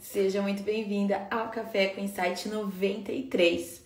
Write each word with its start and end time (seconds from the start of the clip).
Seja 0.00 0.40
muito 0.40 0.62
bem-vinda 0.62 1.26
ao 1.28 1.50
Café 1.50 1.88
com 1.88 2.00
Insight 2.00 2.48
93. 2.48 3.82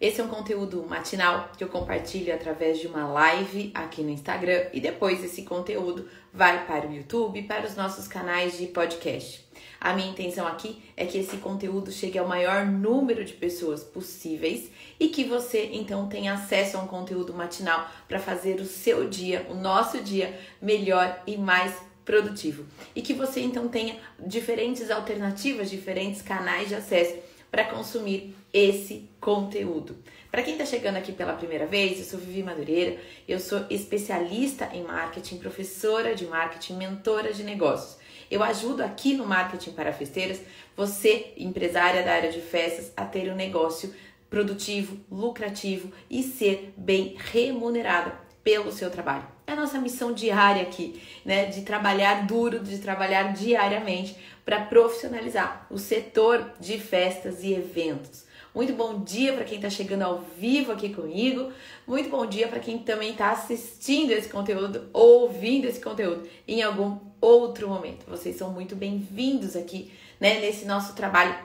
Esse 0.00 0.20
é 0.22 0.24
um 0.24 0.28
conteúdo 0.28 0.82
matinal 0.88 1.50
que 1.54 1.62
eu 1.62 1.68
compartilho 1.68 2.34
através 2.34 2.78
de 2.78 2.86
uma 2.86 3.06
live 3.06 3.70
aqui 3.74 4.02
no 4.02 4.08
Instagram 4.08 4.68
e 4.72 4.80
depois 4.80 5.22
esse 5.22 5.42
conteúdo 5.42 6.08
vai 6.32 6.66
para 6.66 6.88
o 6.88 6.94
YouTube, 6.94 7.42
para 7.42 7.66
os 7.66 7.76
nossos 7.76 8.08
canais 8.08 8.56
de 8.56 8.68
podcast. 8.68 9.46
A 9.78 9.92
minha 9.92 10.10
intenção 10.10 10.46
aqui 10.46 10.82
é 10.96 11.04
que 11.04 11.18
esse 11.18 11.36
conteúdo 11.36 11.92
chegue 11.92 12.18
ao 12.18 12.26
maior 12.26 12.64
número 12.64 13.22
de 13.22 13.34
pessoas 13.34 13.84
possíveis 13.84 14.70
e 14.98 15.08
que 15.08 15.24
você 15.24 15.68
então 15.74 16.08
tenha 16.08 16.32
acesso 16.32 16.78
a 16.78 16.80
um 16.80 16.86
conteúdo 16.86 17.34
matinal 17.34 17.86
para 18.08 18.18
fazer 18.18 18.58
o 18.60 18.64
seu 18.64 19.06
dia, 19.10 19.46
o 19.50 19.54
nosso 19.54 20.02
dia 20.02 20.40
melhor 20.62 21.22
e 21.26 21.36
mais 21.36 21.89
produtivo. 22.10 22.66
E 22.94 23.00
que 23.00 23.14
você 23.14 23.40
então 23.40 23.68
tenha 23.68 23.96
diferentes 24.18 24.90
alternativas, 24.90 25.70
diferentes 25.70 26.20
canais 26.20 26.68
de 26.68 26.74
acesso 26.74 27.14
para 27.48 27.64
consumir 27.64 28.34
esse 28.52 29.08
conteúdo. 29.20 29.96
Para 30.28 30.42
quem 30.42 30.54
está 30.54 30.66
chegando 30.66 30.96
aqui 30.96 31.12
pela 31.12 31.34
primeira 31.34 31.66
vez, 31.66 31.98
eu 31.98 32.04
sou 32.04 32.18
Vivi 32.18 32.42
Madureira, 32.42 32.96
eu 33.28 33.38
sou 33.38 33.64
especialista 33.70 34.70
em 34.72 34.82
marketing, 34.82 35.38
professora 35.38 36.12
de 36.12 36.26
marketing, 36.26 36.74
mentora 36.74 37.32
de 37.32 37.44
negócios. 37.44 37.96
Eu 38.28 38.42
ajudo 38.42 38.82
aqui 38.82 39.14
no 39.14 39.26
Marketing 39.26 39.72
para 39.72 39.92
Festeiras 39.92 40.40
você, 40.76 41.32
empresária 41.36 42.02
da 42.02 42.12
área 42.12 42.32
de 42.32 42.40
festas, 42.40 42.92
a 42.96 43.04
ter 43.04 43.30
um 43.30 43.36
negócio 43.36 43.94
produtivo, 44.28 44.98
lucrativo 45.10 45.92
e 46.08 46.24
ser 46.24 46.72
bem 46.76 47.14
remunerada 47.16 48.29
pelo 48.42 48.72
seu 48.72 48.90
trabalho. 48.90 49.26
É 49.46 49.52
a 49.52 49.56
nossa 49.56 49.78
missão 49.78 50.12
diária 50.12 50.62
aqui, 50.62 51.02
né? 51.24 51.46
De 51.46 51.62
trabalhar 51.62 52.26
duro, 52.26 52.60
de 52.60 52.78
trabalhar 52.78 53.32
diariamente 53.32 54.16
para 54.44 54.60
profissionalizar 54.60 55.66
o 55.70 55.78
setor 55.78 56.52
de 56.58 56.78
festas 56.78 57.42
e 57.42 57.52
eventos. 57.52 58.24
Muito 58.52 58.72
bom 58.72 59.04
dia 59.04 59.32
para 59.32 59.44
quem 59.44 59.56
está 59.56 59.70
chegando 59.70 60.02
ao 60.02 60.18
vivo 60.18 60.72
aqui 60.72 60.92
comigo. 60.92 61.52
Muito 61.86 62.08
bom 62.08 62.26
dia 62.26 62.48
para 62.48 62.58
quem 62.58 62.78
também 62.78 63.12
está 63.12 63.30
assistindo 63.30 64.10
esse 64.10 64.28
conteúdo, 64.28 64.88
ouvindo 64.92 65.66
esse 65.66 65.80
conteúdo 65.80 66.28
em 66.48 66.60
algum 66.60 66.98
outro 67.20 67.68
momento. 67.68 68.06
Vocês 68.08 68.36
são 68.36 68.50
muito 68.50 68.74
bem-vindos 68.74 69.54
aqui, 69.54 69.92
né, 70.18 70.40
nesse 70.40 70.64
nosso 70.64 70.94
trabalho 70.94 71.36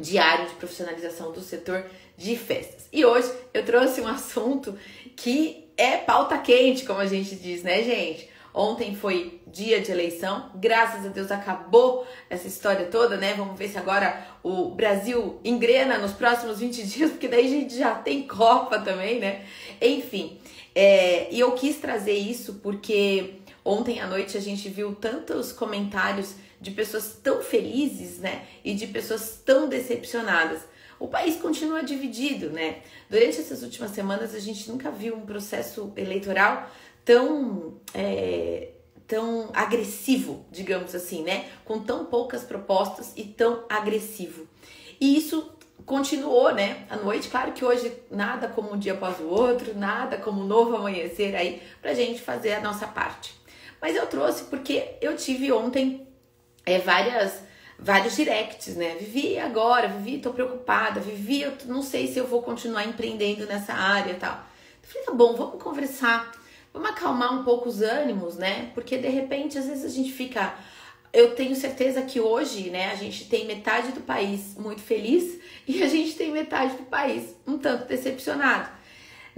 diário 0.00 0.46
de 0.46 0.54
profissionalização 0.54 1.32
do 1.32 1.40
setor 1.40 1.84
de 2.16 2.36
festas. 2.36 2.88
E 2.92 3.04
hoje 3.04 3.32
eu 3.52 3.64
trouxe 3.64 4.00
um 4.00 4.06
assunto 4.06 4.78
que 5.16 5.67
é 5.78 5.96
pauta 5.96 6.36
quente, 6.36 6.84
como 6.84 6.98
a 6.98 7.06
gente 7.06 7.36
diz, 7.36 7.62
né, 7.62 7.82
gente? 7.84 8.28
Ontem 8.52 8.96
foi 8.96 9.40
dia 9.46 9.80
de 9.80 9.92
eleição, 9.92 10.50
graças 10.56 11.06
a 11.06 11.08
Deus 11.10 11.30
acabou 11.30 12.04
essa 12.28 12.48
história 12.48 12.86
toda, 12.86 13.16
né? 13.16 13.34
Vamos 13.34 13.56
ver 13.56 13.68
se 13.68 13.78
agora 13.78 14.26
o 14.42 14.70
Brasil 14.70 15.38
engrena 15.44 15.96
nos 15.96 16.12
próximos 16.12 16.58
20 16.58 16.82
dias, 16.84 17.10
porque 17.12 17.28
daí 17.28 17.46
a 17.46 17.48
gente 17.48 17.78
já 17.78 17.94
tem 17.94 18.26
Copa 18.26 18.80
também, 18.80 19.20
né? 19.20 19.44
Enfim, 19.80 20.40
é, 20.74 21.32
e 21.32 21.38
eu 21.38 21.52
quis 21.52 21.76
trazer 21.76 22.14
isso 22.14 22.54
porque 22.54 23.34
ontem 23.64 24.00
à 24.00 24.06
noite 24.08 24.36
a 24.36 24.40
gente 24.40 24.68
viu 24.68 24.96
tantos 24.96 25.52
comentários 25.52 26.34
de 26.60 26.72
pessoas 26.72 27.16
tão 27.22 27.40
felizes, 27.40 28.18
né? 28.18 28.44
E 28.64 28.74
de 28.74 28.88
pessoas 28.88 29.40
tão 29.44 29.68
decepcionadas 29.68 30.62
o 30.98 31.06
país 31.08 31.36
continua 31.36 31.82
dividido, 31.82 32.50
né? 32.50 32.82
Durante 33.08 33.40
essas 33.40 33.62
últimas 33.62 33.92
semanas 33.92 34.34
a 34.34 34.38
gente 34.38 34.68
nunca 34.70 34.90
viu 34.90 35.14
um 35.14 35.26
processo 35.26 35.92
eleitoral 35.96 36.68
tão 37.04 37.80
é, 37.94 38.72
tão 39.06 39.48
agressivo, 39.54 40.44
digamos 40.50 40.94
assim, 40.94 41.22
né? 41.22 41.48
Com 41.64 41.80
tão 41.80 42.04
poucas 42.04 42.42
propostas 42.44 43.12
e 43.16 43.24
tão 43.24 43.64
agressivo. 43.68 44.46
E 45.00 45.16
isso 45.16 45.50
continuou, 45.86 46.52
né? 46.52 46.84
À 46.90 46.96
noite, 46.96 47.28
claro 47.28 47.52
que 47.52 47.64
hoje 47.64 47.90
nada 48.10 48.48
como 48.48 48.74
um 48.74 48.78
dia 48.78 48.92
após 48.92 49.18
o 49.20 49.26
outro, 49.28 49.74
nada 49.74 50.18
como 50.18 50.42
um 50.42 50.46
novo 50.46 50.76
amanhecer 50.76 51.34
aí 51.34 51.62
pra 51.80 51.94
gente 51.94 52.20
fazer 52.20 52.54
a 52.54 52.60
nossa 52.60 52.86
parte. 52.86 53.34
Mas 53.80 53.96
eu 53.96 54.06
trouxe 54.06 54.44
porque 54.44 54.96
eu 55.00 55.16
tive 55.16 55.50
ontem 55.50 56.06
é, 56.66 56.78
várias 56.78 57.47
vários 57.78 58.16
directs, 58.16 58.74
né? 58.74 58.96
Vivi 58.96 59.38
agora, 59.38 59.88
Vivi, 59.88 60.18
tô 60.18 60.32
preocupada, 60.32 61.00
Vivi, 61.00 61.42
eu 61.42 61.52
não 61.66 61.82
sei 61.82 62.08
se 62.08 62.18
eu 62.18 62.26
vou 62.26 62.42
continuar 62.42 62.84
empreendendo 62.84 63.46
nessa 63.46 63.72
área 63.72 64.12
e 64.12 64.16
tal. 64.16 64.44
Eu 64.82 64.88
falei, 64.88 65.06
tá 65.06 65.12
bom, 65.12 65.36
vamos 65.36 65.62
conversar, 65.62 66.32
vamos 66.72 66.90
acalmar 66.90 67.32
um 67.32 67.44
pouco 67.44 67.68
os 67.68 67.80
ânimos, 67.80 68.36
né? 68.36 68.70
Porque 68.74 68.98
de 68.98 69.08
repente, 69.08 69.56
às 69.56 69.66
vezes 69.66 69.84
a 69.84 69.94
gente 69.94 70.12
fica. 70.12 70.54
Eu 71.10 71.34
tenho 71.34 71.56
certeza 71.56 72.02
que 72.02 72.20
hoje, 72.20 72.68
né, 72.68 72.90
a 72.90 72.94
gente 72.94 73.30
tem 73.30 73.46
metade 73.46 73.92
do 73.92 74.00
país 74.00 74.54
muito 74.58 74.82
feliz 74.82 75.40
e 75.66 75.82
a 75.82 75.88
gente 75.88 76.14
tem 76.14 76.30
metade 76.30 76.76
do 76.76 76.82
país 76.82 77.34
um 77.46 77.56
tanto 77.56 77.86
decepcionado 77.86 78.77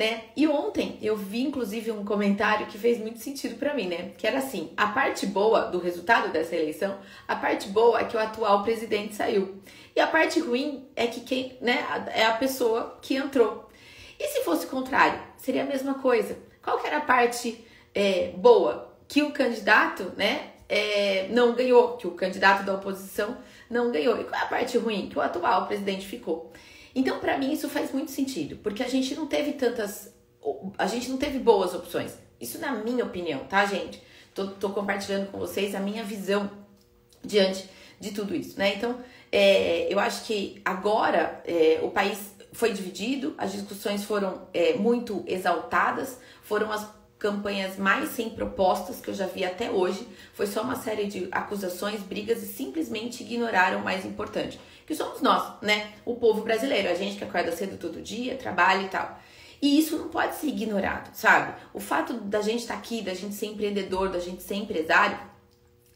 né? 0.00 0.22
E 0.34 0.48
ontem 0.48 0.98
eu 1.02 1.14
vi 1.14 1.42
inclusive 1.42 1.90
um 1.90 2.06
comentário 2.06 2.66
que 2.68 2.78
fez 2.78 2.96
muito 2.96 3.18
sentido 3.18 3.56
para 3.56 3.74
mim, 3.74 3.86
né? 3.86 4.12
Que 4.16 4.26
era 4.26 4.38
assim: 4.38 4.72
a 4.74 4.86
parte 4.86 5.26
boa 5.26 5.66
do 5.66 5.78
resultado 5.78 6.32
dessa 6.32 6.56
eleição, 6.56 6.98
a 7.28 7.36
parte 7.36 7.68
boa 7.68 8.00
é 8.00 8.04
que 8.04 8.16
o 8.16 8.18
atual 8.18 8.62
presidente 8.62 9.14
saiu. 9.14 9.60
E 9.94 10.00
a 10.00 10.06
parte 10.06 10.40
ruim 10.40 10.88
é 10.96 11.06
que 11.06 11.20
quem, 11.20 11.58
né, 11.60 11.84
é 12.14 12.24
a 12.24 12.32
pessoa 12.32 12.98
que 13.02 13.14
entrou. 13.14 13.68
E 14.18 14.26
se 14.28 14.42
fosse 14.42 14.64
o 14.64 14.70
contrário, 14.70 15.20
seria 15.36 15.64
a 15.64 15.66
mesma 15.66 15.92
coisa. 15.92 16.38
Qual 16.62 16.78
que 16.78 16.86
era 16.86 16.96
a 16.96 17.02
parte 17.02 17.62
é, 17.94 18.28
boa? 18.34 18.96
Que 19.06 19.22
o 19.22 19.32
candidato, 19.32 20.14
né, 20.16 20.52
é, 20.66 21.28
não 21.28 21.52
ganhou, 21.52 21.98
que 21.98 22.06
o 22.06 22.12
candidato 22.12 22.64
da 22.64 22.72
oposição 22.72 23.36
não 23.68 23.92
ganhou. 23.92 24.18
E 24.18 24.24
qual 24.24 24.40
é 24.40 24.44
a 24.44 24.46
parte 24.46 24.78
ruim? 24.78 25.10
Que 25.10 25.18
o 25.18 25.20
atual 25.20 25.66
presidente 25.66 26.06
ficou. 26.06 26.50
Então, 26.94 27.20
para 27.20 27.38
mim, 27.38 27.52
isso 27.52 27.68
faz 27.68 27.92
muito 27.92 28.10
sentido, 28.10 28.56
porque 28.56 28.82
a 28.82 28.88
gente 28.88 29.14
não 29.14 29.26
teve 29.26 29.52
tantas. 29.52 30.12
A 30.76 30.86
gente 30.86 31.08
não 31.08 31.16
teve 31.16 31.38
boas 31.38 31.74
opções. 31.74 32.16
Isso 32.40 32.58
na 32.58 32.72
minha 32.72 33.04
opinião, 33.04 33.44
tá, 33.44 33.64
gente? 33.66 34.02
Tô, 34.34 34.48
tô 34.48 34.70
compartilhando 34.70 35.30
com 35.30 35.38
vocês 35.38 35.74
a 35.74 35.80
minha 35.80 36.02
visão 36.02 36.50
diante 37.22 37.68
de 37.98 38.12
tudo 38.12 38.34
isso, 38.34 38.58
né? 38.58 38.74
Então, 38.74 38.98
é, 39.30 39.92
eu 39.92 39.98
acho 39.98 40.24
que 40.24 40.60
agora 40.64 41.42
é, 41.46 41.80
o 41.82 41.90
país 41.90 42.18
foi 42.52 42.72
dividido, 42.72 43.34
as 43.38 43.52
discussões 43.52 44.04
foram 44.04 44.48
é, 44.52 44.74
muito 44.74 45.22
exaltadas, 45.26 46.18
foram 46.42 46.72
as 46.72 46.86
campanhas 47.18 47.76
mais 47.76 48.08
sem 48.10 48.30
propostas 48.30 48.98
que 48.98 49.08
eu 49.10 49.14
já 49.14 49.26
vi 49.26 49.44
até 49.44 49.70
hoje. 49.70 50.08
Foi 50.32 50.46
só 50.46 50.62
uma 50.62 50.74
série 50.74 51.06
de 51.06 51.28
acusações, 51.30 52.00
brigas 52.00 52.42
e 52.42 52.46
simplesmente 52.46 53.22
ignoraram 53.22 53.80
o 53.80 53.84
mais 53.84 54.04
importante, 54.06 54.58
que 54.90 54.96
somos 54.96 55.20
nós, 55.20 55.52
né? 55.62 55.92
O 56.04 56.16
povo 56.16 56.42
brasileiro, 56.42 56.90
a 56.90 56.94
gente 56.94 57.16
que 57.16 57.22
acorda 57.22 57.52
cedo 57.52 57.78
todo 57.78 58.02
dia, 58.02 58.34
trabalha 58.34 58.82
e 58.82 58.88
tal. 58.88 59.20
E 59.62 59.78
isso 59.78 59.96
não 59.96 60.08
pode 60.08 60.34
ser 60.34 60.48
ignorado, 60.48 61.14
sabe? 61.14 61.54
O 61.72 61.78
fato 61.78 62.14
da 62.14 62.42
gente 62.42 62.62
estar 62.62 62.74
tá 62.74 62.80
aqui, 62.80 63.00
da 63.00 63.14
gente 63.14 63.36
ser 63.36 63.46
empreendedor, 63.46 64.08
da 64.08 64.18
gente 64.18 64.42
ser 64.42 64.56
empresário, 64.56 65.16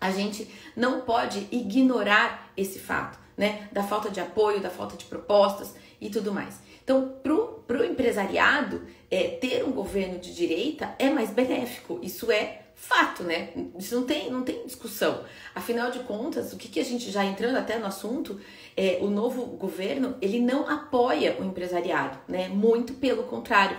a 0.01 0.13
gente 0.13 0.49
não 0.77 1.01
pode 1.01 1.49
ignorar 1.51 2.53
esse 2.57 2.79
fato, 2.79 3.19
né? 3.37 3.69
Da 3.73 3.83
falta 3.83 4.09
de 4.09 4.21
apoio, 4.21 4.61
da 4.61 4.71
falta 4.71 4.97
de 4.97 5.07
propostas 5.07 5.75
e 6.01 6.09
tudo 6.09 6.33
mais. 6.33 6.61
Então, 6.85 7.17
pro, 7.21 7.65
pro 7.67 7.85
empresariado, 7.85 8.87
é, 9.11 9.25
ter 9.25 9.65
um 9.65 9.73
governo 9.73 10.21
de 10.21 10.33
direita 10.33 10.95
é 11.01 11.11
mais 11.11 11.31
benéfico. 11.31 11.99
Isso 12.01 12.31
é 12.31 12.64
fato, 12.75 13.23
né? 13.23 13.51
Isso 13.79 13.95
não 13.95 14.05
tem, 14.05 14.31
não 14.31 14.43
tem 14.43 14.65
discussão. 14.67 15.25
Afinal 15.55 15.91
de 15.91 16.01
contas, 16.01 16.53
o 16.53 16.57
que, 16.57 16.69
que 16.69 16.81
a 16.81 16.85
gente 16.85 17.11
já 17.11 17.25
entrando 17.25 17.57
até 17.57 17.79
no 17.79 17.87
assunto, 17.87 18.41
é, 18.77 18.99
o 19.01 19.09
novo 19.09 19.45
governo 19.47 20.17
ele 20.21 20.41
não 20.41 20.69
apoia 20.69 21.37
o 21.41 21.45
empresariado, 21.45 22.19
né? 22.29 22.49
Muito 22.49 22.95
pelo 22.95 23.25
contrário. 23.25 23.77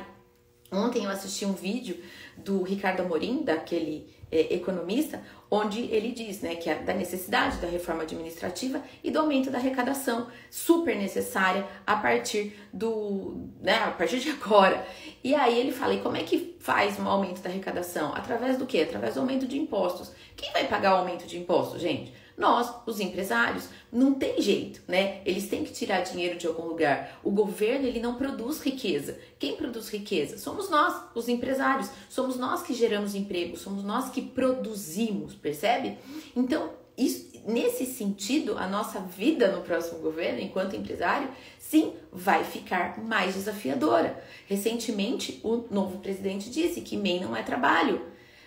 Ontem 0.71 1.05
eu 1.05 1.09
assisti 1.09 1.45
um 1.45 1.53
vídeo 1.53 1.97
do 2.37 2.63
Ricardo 2.63 3.01
Amorim, 3.01 3.43
daquele 3.43 4.14
é, 4.35 4.53
economista, 4.53 5.23
onde 5.49 5.83
ele 5.83 6.11
diz 6.11 6.41
né, 6.41 6.55
que 6.55 6.69
é 6.69 6.75
da 6.75 6.93
necessidade 6.93 7.57
da 7.57 7.67
reforma 7.67 8.03
administrativa 8.03 8.83
e 9.01 9.09
do 9.09 9.19
aumento 9.19 9.49
da 9.49 9.57
arrecadação, 9.57 10.27
super 10.51 10.93
necessária 10.97 11.65
a 11.87 11.95
partir 11.95 12.59
do. 12.73 13.49
Né, 13.61 13.75
a 13.75 13.91
partir 13.91 14.19
de 14.19 14.31
agora. 14.41 14.85
E 15.23 15.33
aí 15.33 15.57
ele 15.57 15.71
fala: 15.71 15.93
e 15.93 16.01
como 16.01 16.17
é 16.17 16.23
que 16.23 16.57
faz 16.59 16.99
um 16.99 17.07
aumento 17.07 17.41
da 17.41 17.49
arrecadação? 17.49 18.13
Através 18.13 18.57
do 18.57 18.65
quê? 18.65 18.79
Através 18.81 19.13
do 19.13 19.21
aumento 19.21 19.47
de 19.47 19.57
impostos. 19.57 20.11
Quem 20.35 20.51
vai 20.51 20.67
pagar 20.67 20.95
o 20.95 20.97
aumento 20.97 21.25
de 21.25 21.37
impostos, 21.37 21.81
gente? 21.81 22.13
Nós, 22.37 22.73
os 22.85 22.99
empresários, 22.99 23.69
não 23.91 24.13
tem 24.13 24.41
jeito, 24.41 24.81
né? 24.87 25.21
Eles 25.25 25.47
têm 25.47 25.63
que 25.63 25.71
tirar 25.71 26.01
dinheiro 26.01 26.37
de 26.37 26.45
algum 26.45 26.67
lugar. 26.67 27.19
O 27.23 27.31
governo, 27.31 27.87
ele 27.87 27.99
não 27.99 28.15
produz 28.15 28.59
riqueza. 28.59 29.17
Quem 29.39 29.55
produz 29.55 29.89
riqueza? 29.89 30.37
Somos 30.37 30.69
nós, 30.69 30.93
os 31.15 31.29
empresários. 31.29 31.89
Somos 32.09 32.37
nós 32.37 32.61
que 32.61 32.73
geramos 32.73 33.15
emprego, 33.15 33.55
somos 33.55 33.83
nós 33.83 34.09
que 34.09 34.21
produzimos, 34.21 35.33
percebe? 35.33 35.97
Então, 36.35 36.71
isso, 36.97 37.41
nesse 37.45 37.85
sentido, 37.85 38.57
a 38.57 38.67
nossa 38.67 38.99
vida 38.99 39.51
no 39.51 39.61
próximo 39.61 39.99
governo, 39.99 40.39
enquanto 40.39 40.75
empresário, 40.75 41.29
sim, 41.59 41.93
vai 42.11 42.43
ficar 42.43 43.01
mais 43.01 43.35
desafiadora. 43.35 44.21
Recentemente, 44.47 45.39
o 45.43 45.65
novo 45.69 45.99
presidente 45.99 46.49
disse 46.49 46.81
que 46.81 46.97
MEI 46.97 47.19
não 47.19 47.35
é 47.35 47.43
trabalho. 47.43 48.01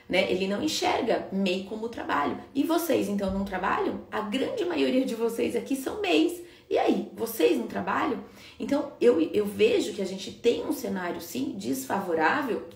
Né? 0.09 0.31
Ele 0.31 0.49
não 0.49 0.63
enxerga 0.63 1.29
MEI 1.31 1.65
como 1.65 1.89
trabalho. 1.89 2.39
E 2.55 2.65
vocês 2.65 3.09
então 3.09 3.33
não 3.33 3.45
trabalham? 3.45 4.01
A 4.11 4.21
grande 4.21 4.65
maioria 4.65 5.05
de 5.05 5.15
vocês 5.15 5.55
aqui 5.55 5.77
são 5.77 6.01
MEIs. 6.01 6.41
E 6.71 6.79
aí, 6.79 7.11
vocês 7.15 7.59
não 7.59 7.67
trabalham? 7.67 8.25
Então, 8.61 8.93
eu, 9.01 9.21
eu 9.21 9.47
vejo 9.47 9.95
que 9.95 10.03
a 10.03 10.07
gente 10.07 10.31
tem 10.31 10.67
um 10.67 10.73
cenário, 10.73 11.21
sim, 11.21 11.55
desfavorável 11.57 12.69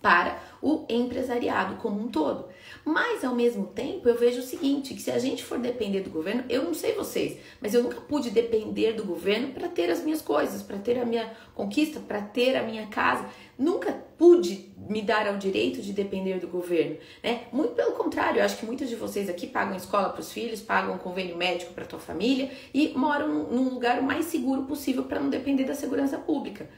para 0.00 0.40
o 0.62 0.84
empresariado 0.88 1.76
como 1.76 2.00
um 2.00 2.08
todo. 2.08 2.48
Mas 2.84 3.24
ao 3.24 3.34
mesmo 3.34 3.66
tempo, 3.66 4.08
eu 4.08 4.16
vejo 4.16 4.40
o 4.40 4.42
seguinte, 4.42 4.94
que 4.94 5.02
se 5.02 5.10
a 5.10 5.18
gente 5.18 5.44
for 5.44 5.58
depender 5.58 6.00
do 6.00 6.10
governo, 6.10 6.44
eu 6.48 6.64
não 6.64 6.74
sei 6.74 6.94
vocês, 6.94 7.38
mas 7.60 7.74
eu 7.74 7.82
nunca 7.82 8.00
pude 8.00 8.30
depender 8.30 8.92
do 8.92 9.04
governo 9.04 9.52
para 9.52 9.68
ter 9.68 9.90
as 9.90 10.02
minhas 10.02 10.22
coisas, 10.22 10.62
para 10.62 10.78
ter 10.78 10.98
a 10.98 11.04
minha 11.04 11.30
conquista, 11.54 12.00
para 12.00 12.20
ter 12.20 12.56
a 12.56 12.62
minha 12.62 12.86
casa. 12.86 13.26
Nunca 13.58 13.92
pude 14.16 14.72
me 14.76 15.02
dar 15.02 15.26
ao 15.26 15.36
direito 15.36 15.82
de 15.82 15.92
depender 15.92 16.38
do 16.38 16.48
governo, 16.48 16.96
né? 17.22 17.42
Muito 17.52 17.74
pelo 17.74 17.92
contrário, 17.92 18.40
eu 18.40 18.44
acho 18.44 18.56
que 18.56 18.64
muitos 18.64 18.88
de 18.88 18.96
vocês 18.96 19.28
aqui 19.28 19.46
pagam 19.46 19.76
escola 19.76 20.10
para 20.10 20.20
os 20.20 20.32
filhos, 20.32 20.60
pagam 20.60 20.96
convênio 20.98 21.36
médico 21.36 21.72
para 21.72 21.84
tua 21.84 21.98
família 21.98 22.50
e 22.72 22.92
moram 22.96 23.28
num 23.28 23.68
lugar 23.68 23.98
o 24.00 24.02
mais 24.02 24.26
seguro 24.26 24.62
possível 24.62 25.04
para 25.04 25.20
não 25.20 25.28
depender 25.28 25.64
da 25.64 25.74
segurança 25.74 26.18
pública. 26.18 26.68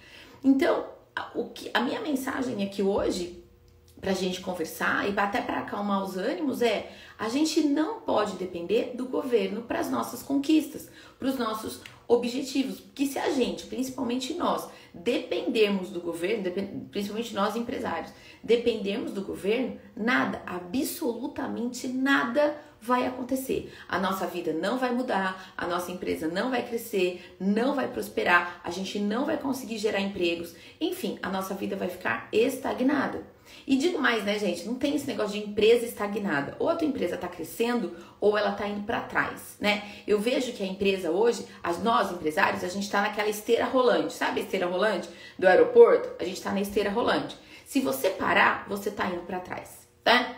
Então, 0.42 0.86
o 1.34 1.44
que, 1.46 1.70
a 1.72 1.80
minha 1.80 2.00
mensagem 2.00 2.62
aqui 2.64 2.82
hoje, 2.82 3.39
para 4.00 4.12
a 4.12 4.14
gente 4.14 4.40
conversar 4.40 5.08
e 5.08 5.18
até 5.18 5.42
para 5.42 5.58
acalmar 5.58 6.02
os 6.02 6.16
ânimos, 6.16 6.62
é 6.62 6.90
a 7.18 7.28
gente 7.28 7.60
não 7.60 8.00
pode 8.00 8.36
depender 8.36 8.92
do 8.94 9.06
governo 9.06 9.62
para 9.62 9.78
as 9.78 9.90
nossas 9.90 10.22
conquistas, 10.22 10.88
para 11.18 11.28
os 11.28 11.38
nossos 11.38 11.80
objetivos. 12.08 12.80
Porque 12.80 13.06
se 13.06 13.18
a 13.18 13.30
gente, 13.30 13.66
principalmente 13.66 14.34
nós, 14.34 14.68
dependermos 14.94 15.90
do 15.90 16.00
governo, 16.00 16.50
principalmente 16.90 17.34
nós 17.34 17.54
empresários, 17.54 18.12
dependermos 18.42 19.12
do 19.12 19.20
governo, 19.20 19.78
nada, 19.94 20.42
absolutamente 20.46 21.86
nada 21.86 22.56
vai 22.80 23.06
acontecer. 23.06 23.72
A 23.88 23.98
nossa 23.98 24.26
vida 24.26 24.52
não 24.52 24.78
vai 24.78 24.92
mudar, 24.92 25.52
a 25.56 25.66
nossa 25.66 25.90
empresa 25.90 26.28
não 26.28 26.50
vai 26.50 26.66
crescer, 26.66 27.36
não 27.38 27.74
vai 27.74 27.88
prosperar, 27.88 28.60
a 28.64 28.70
gente 28.70 28.98
não 28.98 29.26
vai 29.26 29.36
conseguir 29.36 29.78
gerar 29.78 30.00
empregos, 30.00 30.54
enfim, 30.80 31.18
a 31.22 31.28
nossa 31.28 31.54
vida 31.54 31.76
vai 31.76 31.88
ficar 31.88 32.28
estagnada. 32.32 33.22
E 33.66 33.76
digo 33.76 33.98
mais, 33.98 34.24
né, 34.24 34.38
gente? 34.38 34.66
Não 34.66 34.74
tem 34.74 34.94
esse 34.94 35.06
negócio 35.06 35.32
de 35.38 35.46
empresa 35.46 35.84
estagnada. 35.84 36.56
Ou 36.58 36.68
a 36.68 36.76
tua 36.76 36.86
empresa 36.86 37.16
está 37.16 37.28
crescendo 37.28 37.96
ou 38.20 38.38
ela 38.38 38.52
está 38.52 38.66
indo 38.66 38.84
para 38.84 39.00
trás, 39.00 39.56
né? 39.60 39.82
Eu 40.06 40.20
vejo 40.20 40.52
que 40.52 40.62
a 40.62 40.66
empresa 40.66 41.10
hoje, 41.10 41.44
as, 41.62 41.82
nós 41.82 42.10
empresários, 42.10 42.64
a 42.64 42.68
gente 42.68 42.84
está 42.84 43.02
naquela 43.02 43.28
esteira 43.28 43.64
rolante. 43.64 44.12
Sabe 44.12 44.40
a 44.40 44.42
esteira 44.44 44.66
rolante 44.66 45.08
do 45.38 45.46
aeroporto? 45.46 46.10
A 46.20 46.24
gente 46.24 46.36
está 46.36 46.52
na 46.52 46.60
esteira 46.60 46.90
rolante. 46.90 47.36
Se 47.66 47.80
você 47.80 48.10
parar, 48.10 48.66
você 48.68 48.88
está 48.88 49.06
indo 49.06 49.22
para 49.22 49.40
trás, 49.40 49.88
tá? 50.02 50.36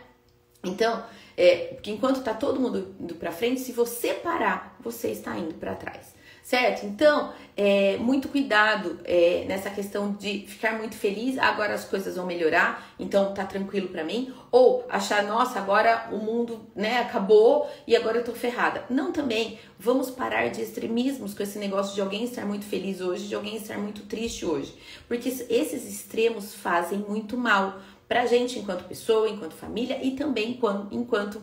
Então, 0.64 1.02
é, 1.37 1.75
porque 1.75 1.90
enquanto 1.90 2.19
está 2.19 2.34
todo 2.34 2.61
mundo 2.61 2.94
indo 3.00 3.14
para 3.14 3.32
frente, 3.32 3.61
se 3.61 3.73
você 3.73 4.14
parar, 4.14 4.76
você 4.81 5.08
está 5.08 5.37
indo 5.37 5.55
para 5.55 5.75
trás 5.75 6.23
certo? 6.43 6.84
Então, 6.84 7.32
é, 7.56 7.96
muito 7.99 8.29
cuidado 8.29 8.99
é, 9.05 9.44
nessa 9.46 9.70
questão 9.70 10.12
de 10.12 10.40
ficar 10.46 10.76
muito 10.76 10.96
feliz, 10.96 11.38
agora 11.38 11.75
as 11.75 11.84
coisas 11.84 12.17
vão 12.17 12.26
melhorar, 12.26 12.94
então 12.99 13.32
tá 13.32 13.44
tranquilo 13.44 13.88
para 13.88 14.02
mim, 14.02 14.34
ou 14.50 14.84
achar, 14.88 15.23
nossa, 15.23 15.58
agora 15.58 16.08
o 16.11 16.19
mundo, 16.19 16.61
né, 16.75 16.99
acabou 16.99 17.70
e 17.87 17.94
agora 17.94 18.19
eu 18.19 18.25
tô 18.25 18.32
ferrada. 18.32 18.84
Não 18.90 19.12
também, 19.12 19.58
vamos 19.79 20.11
parar 20.11 20.49
de 20.49 20.61
extremismos 20.61 21.32
com 21.32 21.43
esse 21.43 21.58
negócio 21.58 21.94
de 21.94 22.00
alguém 22.00 22.25
estar 22.25 22.44
muito 22.44 22.64
feliz 22.64 23.00
hoje, 23.00 23.29
de 23.29 23.34
alguém 23.34 23.56
estar 23.56 23.79
muito 23.79 24.02
triste 24.02 24.44
hoje, 24.44 24.75
porque 25.06 25.29
esses 25.29 25.88
extremos 25.88 26.55
fazem 26.55 26.99
muito 26.99 27.37
mal 27.37 27.81
pra 28.12 28.26
gente 28.26 28.58
enquanto 28.58 28.84
pessoa, 28.84 29.26
enquanto 29.26 29.54
família 29.54 29.98
e 30.02 30.10
também 30.10 30.50
enquanto, 30.50 30.94
enquanto 30.94 31.42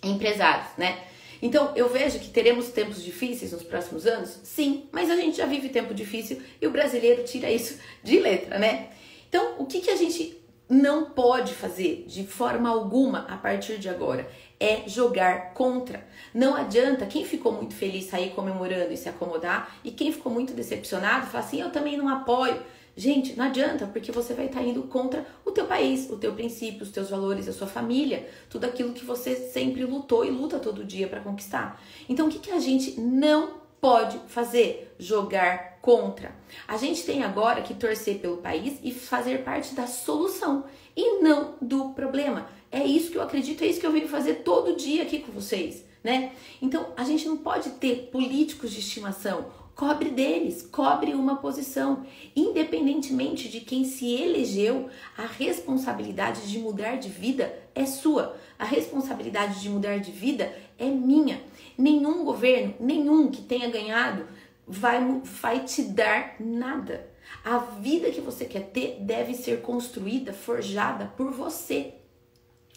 empresários, 0.00 0.68
né? 0.76 0.96
Então, 1.42 1.72
eu 1.74 1.88
vejo 1.88 2.20
que 2.20 2.28
teremos 2.28 2.68
tempos 2.68 3.02
difíceis 3.02 3.50
nos 3.50 3.64
próximos 3.64 4.06
anos? 4.06 4.38
Sim, 4.44 4.84
mas 4.92 5.10
a 5.10 5.16
gente 5.16 5.38
já 5.38 5.44
vive 5.44 5.70
tempo 5.70 5.92
difícil 5.92 6.40
e 6.62 6.66
o 6.68 6.70
brasileiro 6.70 7.24
tira 7.24 7.50
isso 7.50 7.80
de 8.04 8.20
letra, 8.20 8.60
né? 8.60 8.90
Então, 9.28 9.56
o 9.58 9.66
que, 9.66 9.80
que 9.80 9.90
a 9.90 9.96
gente 9.96 10.40
não 10.68 11.06
pode 11.06 11.52
fazer 11.52 12.04
de 12.06 12.24
forma 12.24 12.68
alguma 12.68 13.26
a 13.28 13.36
partir 13.36 13.78
de 13.78 13.88
agora? 13.88 14.30
É 14.60 14.88
jogar 14.88 15.52
contra. 15.52 16.06
Não 16.32 16.54
adianta 16.54 17.06
quem 17.06 17.24
ficou 17.24 17.50
muito 17.50 17.74
feliz 17.74 18.04
sair 18.04 18.30
comemorando 18.30 18.92
e 18.92 18.96
se 18.96 19.08
acomodar, 19.08 19.76
e 19.82 19.90
quem 19.90 20.12
ficou 20.12 20.30
muito 20.30 20.52
decepcionado 20.52 21.26
falar 21.26 21.42
assim: 21.42 21.60
eu 21.60 21.70
também 21.70 21.96
não 21.96 22.08
apoio. 22.08 22.62
Gente, 22.98 23.36
não 23.36 23.44
adianta, 23.44 23.86
porque 23.86 24.10
você 24.10 24.34
vai 24.34 24.46
estar 24.46 24.60
indo 24.60 24.82
contra 24.82 25.24
o 25.44 25.52
teu 25.52 25.66
país, 25.66 26.10
o 26.10 26.16
teu 26.16 26.32
princípio, 26.32 26.82
os 26.82 26.90
teus 26.90 27.08
valores, 27.08 27.46
a 27.46 27.52
sua 27.52 27.68
família, 27.68 28.28
tudo 28.50 28.64
aquilo 28.64 28.92
que 28.92 29.04
você 29.04 29.36
sempre 29.36 29.84
lutou 29.84 30.24
e 30.24 30.30
luta 30.30 30.58
todo 30.58 30.84
dia 30.84 31.06
para 31.06 31.20
conquistar. 31.20 31.80
Então, 32.08 32.26
o 32.26 32.28
que, 32.28 32.40
que 32.40 32.50
a 32.50 32.58
gente 32.58 33.00
não 33.00 33.60
pode 33.80 34.18
fazer? 34.26 34.96
Jogar 34.98 35.78
contra. 35.80 36.34
A 36.66 36.76
gente 36.76 37.04
tem 37.04 37.22
agora 37.22 37.62
que 37.62 37.72
torcer 37.72 38.18
pelo 38.18 38.38
país 38.38 38.80
e 38.82 38.92
fazer 38.92 39.44
parte 39.44 39.76
da 39.76 39.86
solução 39.86 40.64
e 40.96 41.20
não 41.22 41.54
do 41.62 41.90
problema. 41.90 42.48
É 42.68 42.84
isso 42.84 43.12
que 43.12 43.16
eu 43.16 43.22
acredito, 43.22 43.62
é 43.62 43.68
isso 43.68 43.78
que 43.78 43.86
eu 43.86 43.92
venho 43.92 44.08
fazer 44.08 44.42
todo 44.42 44.74
dia 44.74 45.04
aqui 45.04 45.20
com 45.20 45.30
vocês, 45.30 45.84
né? 46.02 46.32
Então, 46.60 46.88
a 46.96 47.04
gente 47.04 47.28
não 47.28 47.36
pode 47.36 47.70
ter 47.70 48.08
políticos 48.10 48.72
de 48.72 48.80
estimação 48.80 49.46
Cobre 49.78 50.10
deles, 50.10 50.68
cobre 50.72 51.14
uma 51.14 51.36
posição. 51.36 52.04
Independentemente 52.34 53.48
de 53.48 53.60
quem 53.60 53.84
se 53.84 54.12
elegeu, 54.12 54.88
a 55.16 55.24
responsabilidade 55.24 56.50
de 56.50 56.58
mudar 56.58 56.96
de 56.96 57.08
vida 57.08 57.56
é 57.76 57.86
sua. 57.86 58.36
A 58.58 58.64
responsabilidade 58.64 59.60
de 59.60 59.70
mudar 59.70 59.98
de 59.98 60.10
vida 60.10 60.52
é 60.76 60.86
minha. 60.86 61.40
Nenhum 61.78 62.24
governo, 62.24 62.74
nenhum 62.80 63.30
que 63.30 63.40
tenha 63.40 63.70
ganhado, 63.70 64.26
vai, 64.66 65.00
vai 65.22 65.60
te 65.62 65.82
dar 65.82 66.34
nada. 66.40 67.08
A 67.44 67.58
vida 67.58 68.10
que 68.10 68.20
você 68.20 68.46
quer 68.46 68.70
ter 68.70 68.96
deve 68.98 69.32
ser 69.32 69.60
construída, 69.60 70.32
forjada 70.32 71.12
por 71.16 71.30
você 71.30 71.94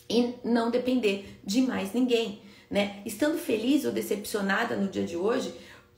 e 0.07 0.35
não 0.43 0.69
depender 0.69 1.39
de 1.43 1.63
mais 1.63 1.93
ninguém. 1.93 2.43
Né? 2.69 3.01
Estando 3.07 3.39
feliz 3.39 3.85
ou 3.85 3.91
decepcionada 3.91 4.75
no 4.75 4.87
dia 4.87 5.03
de 5.03 5.17
hoje, 5.17 5.51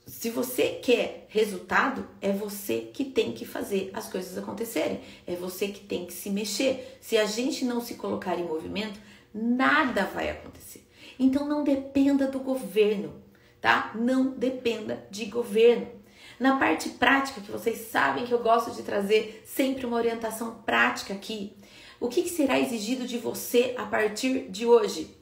se 0.06 0.28
você 0.28 0.80
quer 0.82 1.26
resultado, 1.28 2.06
é 2.20 2.30
você 2.30 2.90
que 2.92 3.04
tem 3.04 3.32
que 3.32 3.46
fazer 3.46 3.90
as 3.94 4.06
coisas 4.08 4.36
acontecerem. 4.36 5.00
É 5.26 5.34
você 5.34 5.68
que 5.68 5.80
tem 5.80 6.04
que 6.04 6.12
se 6.12 6.28
mexer. 6.28 6.98
Se 7.00 7.16
a 7.16 7.24
gente 7.24 7.64
não 7.64 7.80
se 7.80 7.94
colocar 7.94 8.38
em 8.38 8.44
movimento, 8.44 9.00
nada 9.32 10.04
vai 10.04 10.28
acontecer. 10.28 10.86
Então 11.18 11.48
não 11.48 11.64
dependa 11.64 12.26
do 12.26 12.38
governo, 12.38 13.14
tá? 13.60 13.92
Não 13.94 14.30
dependa 14.30 15.06
de 15.10 15.24
governo. 15.24 15.88
Na 16.38 16.58
parte 16.58 16.90
prática, 16.90 17.40
que 17.40 17.50
vocês 17.50 17.88
sabem 17.90 18.26
que 18.26 18.32
eu 18.32 18.42
gosto 18.42 18.72
de 18.72 18.82
trazer 18.82 19.42
sempre 19.46 19.86
uma 19.86 19.96
orientação 19.96 20.62
prática 20.66 21.14
aqui. 21.14 21.56
O 21.98 22.08
que, 22.08 22.22
que 22.22 22.28
será 22.28 22.58
exigido 22.58 23.06
de 23.06 23.16
você 23.16 23.74
a 23.78 23.86
partir 23.86 24.50
de 24.50 24.66
hoje? 24.66 25.16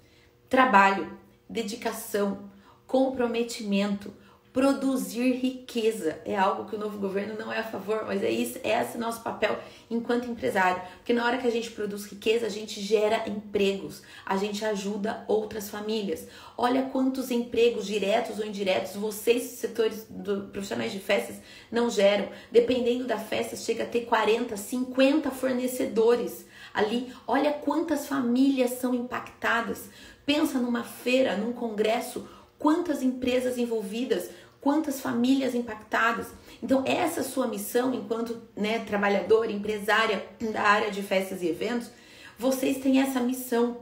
Trabalho, 0.49 1.18
dedicação, 1.49 2.50
comprometimento 2.87 4.12
Produzir 4.52 5.32
riqueza 5.37 6.21
é 6.26 6.37
algo 6.37 6.68
que 6.68 6.76
o 6.76 6.78
novo 6.78 6.99
governo 6.99 7.38
não 7.38 7.50
é 7.50 7.61
a 7.61 7.64
favor, 7.64 8.04
mas 8.06 8.23
é 8.23 8.30
isso, 8.30 8.59
é 8.62 8.82
esse 8.82 8.99
nosso 8.99 9.23
papel 9.23 9.59
enquanto 9.90 10.30
empresário. 10.30 10.82
Porque 10.99 11.14
na 11.14 11.25
hora 11.25 11.38
que 11.38 11.47
a 11.47 11.50
gente 11.50 11.71
produz 11.71 12.04
riqueza, 12.04 12.44
a 12.44 12.50
gente 12.50 12.78
gera 12.78 13.26
empregos, 13.26 14.02
a 14.26 14.37
gente 14.37 14.62
ajuda 14.62 15.25
outras 15.26 15.71
famílias. 15.71 16.28
Olha 16.59 16.82
quantos 16.82 17.30
empregos 17.30 17.87
diretos 17.87 18.38
ou 18.38 18.44
indiretos 18.44 18.94
vocês, 18.94 19.42
setores 19.42 20.06
do, 20.11 20.49
profissionais 20.49 20.92
de 20.92 20.99
festas, 20.99 21.37
não 21.71 21.88
geram. 21.88 22.28
Dependendo 22.50 23.06
da 23.06 23.16
festa, 23.16 23.56
chega 23.56 23.85
a 23.85 23.87
ter 23.87 24.02
40, 24.02 24.54
50 24.54 25.30
fornecedores 25.30 26.44
ali. 26.75 27.11
Olha 27.26 27.54
quantas 27.54 28.06
famílias 28.06 28.73
são 28.73 28.94
impactadas. 28.94 29.88
Pensa 30.26 30.59
numa 30.59 30.85
feira, 30.85 31.37
num 31.37 31.52
congresso, 31.52 32.28
quantas 32.62 33.02
empresas 33.02 33.59
envolvidas 33.59 34.31
quantas 34.62 35.00
famílias 35.00 35.57
impactadas. 35.57 36.28
Então, 36.62 36.85
essa 36.87 37.23
sua 37.25 37.49
missão 37.49 37.92
enquanto 37.92 38.40
né, 38.57 38.78
trabalhadora, 38.78 39.50
empresária 39.50 40.25
da 40.52 40.62
área 40.62 40.90
de 40.90 41.02
festas 41.02 41.42
e 41.42 41.49
eventos, 41.49 41.90
vocês 42.38 42.78
têm 42.78 43.00
essa 43.00 43.19
missão 43.19 43.78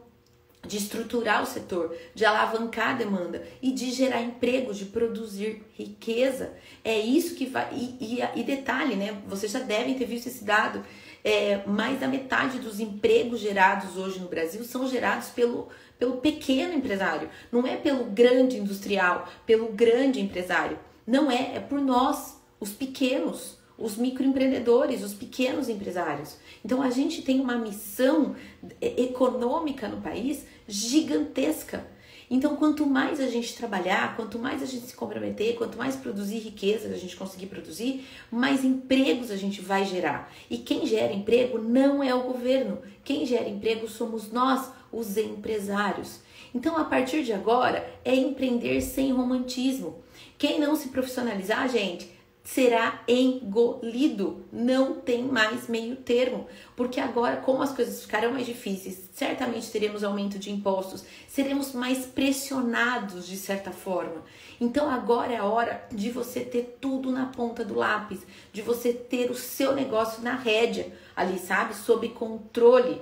de 0.67 0.79
estruturar 0.79 1.43
o 1.43 1.47
setor, 1.47 1.95
de 2.15 2.25
alavancar 2.25 2.91
a 2.91 2.95
demanda 2.95 3.47
e 3.63 3.73
de 3.73 3.91
gerar 3.91 4.23
empregos, 4.23 4.79
de 4.79 4.87
produzir 4.87 5.63
riqueza. 5.75 6.53
É 6.83 6.99
isso 6.99 7.35
que 7.35 7.47
vai. 7.47 7.69
E, 7.73 8.19
e, 8.19 8.41
e 8.41 8.43
detalhe, 8.43 8.97
né? 8.97 9.23
Vocês 9.27 9.53
já 9.53 9.61
devem 9.61 9.95
ter 9.95 10.07
visto 10.07 10.29
esse 10.29 10.45
dado. 10.45 10.83
É, 11.23 11.63
mais 11.67 12.01
da 12.01 12.09
metade 12.09 12.59
dos 12.59 12.81
empregos 12.81 13.41
gerados 13.41 13.99
hoje 13.99 14.19
no 14.19 14.29
Brasil 14.29 14.65
são 14.65 14.89
gerados 14.89 15.29
pelo, 15.29 15.69
pelo 16.01 16.17
pequeno 16.17 16.73
empresário, 16.73 17.29
não 17.53 17.67
é 17.67 17.77
pelo 17.77 18.07
grande 18.07 18.57
industrial, 18.57 19.29
pelo 19.45 19.69
grande 19.69 20.19
empresário. 20.19 20.79
Não 21.07 21.31
é, 21.31 21.57
é 21.57 21.61
por 21.61 21.79
nós, 21.79 22.41
os 22.59 22.71
pequenos, 22.71 23.59
os 23.77 23.97
microempreendedores, 23.99 25.03
os 25.03 25.13
pequenos 25.13 25.69
empresários. 25.69 26.39
Então 26.65 26.81
a 26.81 26.89
gente 26.89 27.21
tem 27.21 27.39
uma 27.39 27.57
missão 27.57 28.35
é, 28.81 29.03
econômica 29.03 29.89
no 29.89 30.01
país 30.01 30.47
gigantesca. 30.67 31.87
Então, 32.33 32.55
quanto 32.55 32.87
mais 32.87 33.19
a 33.19 33.27
gente 33.27 33.57
trabalhar, 33.57 34.15
quanto 34.15 34.39
mais 34.39 34.63
a 34.63 34.67
gente 34.67 34.87
se 34.87 34.95
comprometer, 34.95 35.57
quanto 35.57 35.77
mais 35.77 35.97
produzir 35.97 36.39
riqueza 36.39 36.87
a 36.87 36.97
gente 36.97 37.17
conseguir 37.17 37.47
produzir, 37.47 38.07
mais 38.31 38.65
empregos 38.65 39.33
a 39.33 39.37
gente 39.37 39.61
vai 39.61 39.85
gerar. 39.85 40.33
E 40.49 40.59
quem 40.59 40.87
gera 40.87 41.13
emprego 41.13 41.59
não 41.59 42.01
é 42.01 42.15
o 42.15 42.23
governo. 42.23 42.79
Quem 43.03 43.27
gera 43.27 43.49
emprego 43.49 43.89
somos 43.89 44.31
nós, 44.31 44.71
os 44.93 45.17
empresários. 45.17 46.21
Então, 46.55 46.77
a 46.77 46.85
partir 46.85 47.23
de 47.23 47.33
agora, 47.33 47.89
é 48.05 48.15
empreender 48.15 48.81
sem 48.81 49.13
romantismo. 49.13 50.03
Quem 50.37 50.59
não 50.59 50.75
se 50.75 50.89
profissionalizar, 50.89 51.69
gente, 51.69 52.11
será 52.43 53.03
engolido. 53.07 54.45
Não 54.53 54.95
tem 54.95 55.23
mais 55.23 55.69
meio 55.69 55.97
termo. 55.97 56.47
Porque 56.75 56.99
agora, 56.99 57.37
como 57.37 57.63
as 57.63 57.73
coisas 57.73 58.03
ficarão 58.03 58.33
mais 58.33 58.47
difíceis, 58.47 59.09
certamente 59.13 59.71
teremos 59.71 60.03
aumento 60.03 60.39
de 60.39 60.51
impostos, 60.51 61.05
seremos 61.29 61.73
mais 61.73 62.07
pressionados 62.07 63.27
de 63.29 63.37
certa 63.37 63.71
forma. 63.71 64.25
Então 64.61 64.91
agora 64.91 65.33
é 65.33 65.37
a 65.37 65.45
hora 65.45 65.87
de 65.93 66.11
você 66.11 66.41
ter 66.41 66.79
tudo 66.81 67.13
na 67.13 67.27
ponta 67.27 67.65
do 67.65 67.75
lápis, 67.75 68.21
de 68.53 68.63
você 68.63 68.93
ter 68.93 69.31
o 69.31 69.35
seu 69.35 69.75
negócio 69.75 70.23
na 70.23 70.35
rédea, 70.35 70.93
ali, 71.15 71.39
sabe? 71.39 71.75
Sob 71.75 72.09
controle. 72.11 73.01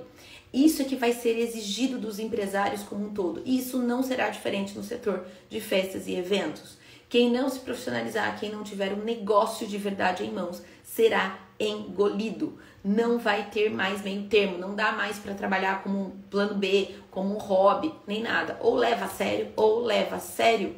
Isso 0.53 0.81
é 0.81 0.85
que 0.85 0.95
vai 0.95 1.13
ser 1.13 1.37
exigido 1.37 1.99
dos 1.99 2.17
empresários 2.17 2.81
como 2.83 3.05
um 3.05 3.13
todo. 3.13 3.43
Isso 3.45 3.77
não 3.77 4.01
será 4.01 4.29
diferente 4.29 4.75
no 4.75 4.83
setor 4.83 5.25
de 5.49 5.61
festas 5.61 6.07
e 6.07 6.15
eventos. 6.15 6.77
Quem 7.07 7.31
não 7.31 7.49
se 7.49 7.59
profissionalizar, 7.59 8.39
quem 8.39 8.51
não 8.51 8.63
tiver 8.63 8.93
um 8.93 9.03
negócio 9.03 9.67
de 9.67 9.77
verdade 9.77 10.23
em 10.23 10.31
mãos, 10.31 10.61
será 10.83 11.39
engolido. 11.59 12.57
Não 12.83 13.19
vai 13.19 13.49
ter 13.49 13.69
mais 13.69 14.01
meio 14.01 14.23
termo, 14.23 14.57
não 14.57 14.73
dá 14.73 14.91
mais 14.91 15.17
para 15.17 15.33
trabalhar 15.33 15.83
como 15.83 15.99
um 15.99 16.11
plano 16.29 16.55
B, 16.55 16.95
como 17.11 17.35
um 17.35 17.39
hobby, 17.39 17.93
nem 18.07 18.21
nada. 18.21 18.57
Ou 18.61 18.75
leva 18.75 19.05
a 19.05 19.09
sério, 19.09 19.49
ou 19.55 19.81
leva 19.81 20.15
a 20.15 20.19
sério. 20.19 20.75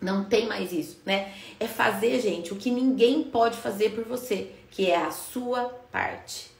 Não 0.00 0.24
tem 0.24 0.46
mais 0.46 0.72
isso, 0.72 1.00
né? 1.06 1.32
É 1.60 1.68
fazer, 1.68 2.20
gente, 2.20 2.52
o 2.52 2.56
que 2.56 2.70
ninguém 2.70 3.22
pode 3.22 3.56
fazer 3.56 3.90
por 3.90 4.04
você, 4.04 4.50
que 4.70 4.90
é 4.90 4.96
a 4.96 5.12
sua 5.12 5.64
parte. 5.92 6.51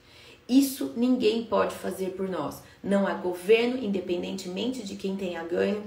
Isso 0.47 0.93
ninguém 0.95 1.45
pode 1.45 1.75
fazer 1.75 2.11
por 2.11 2.27
nós. 2.27 2.61
Não 2.83 3.07
há 3.07 3.13
governo, 3.13 3.77
independentemente 3.77 4.83
de 4.83 4.95
quem 4.95 5.15
tenha 5.15 5.43
ganho, 5.43 5.83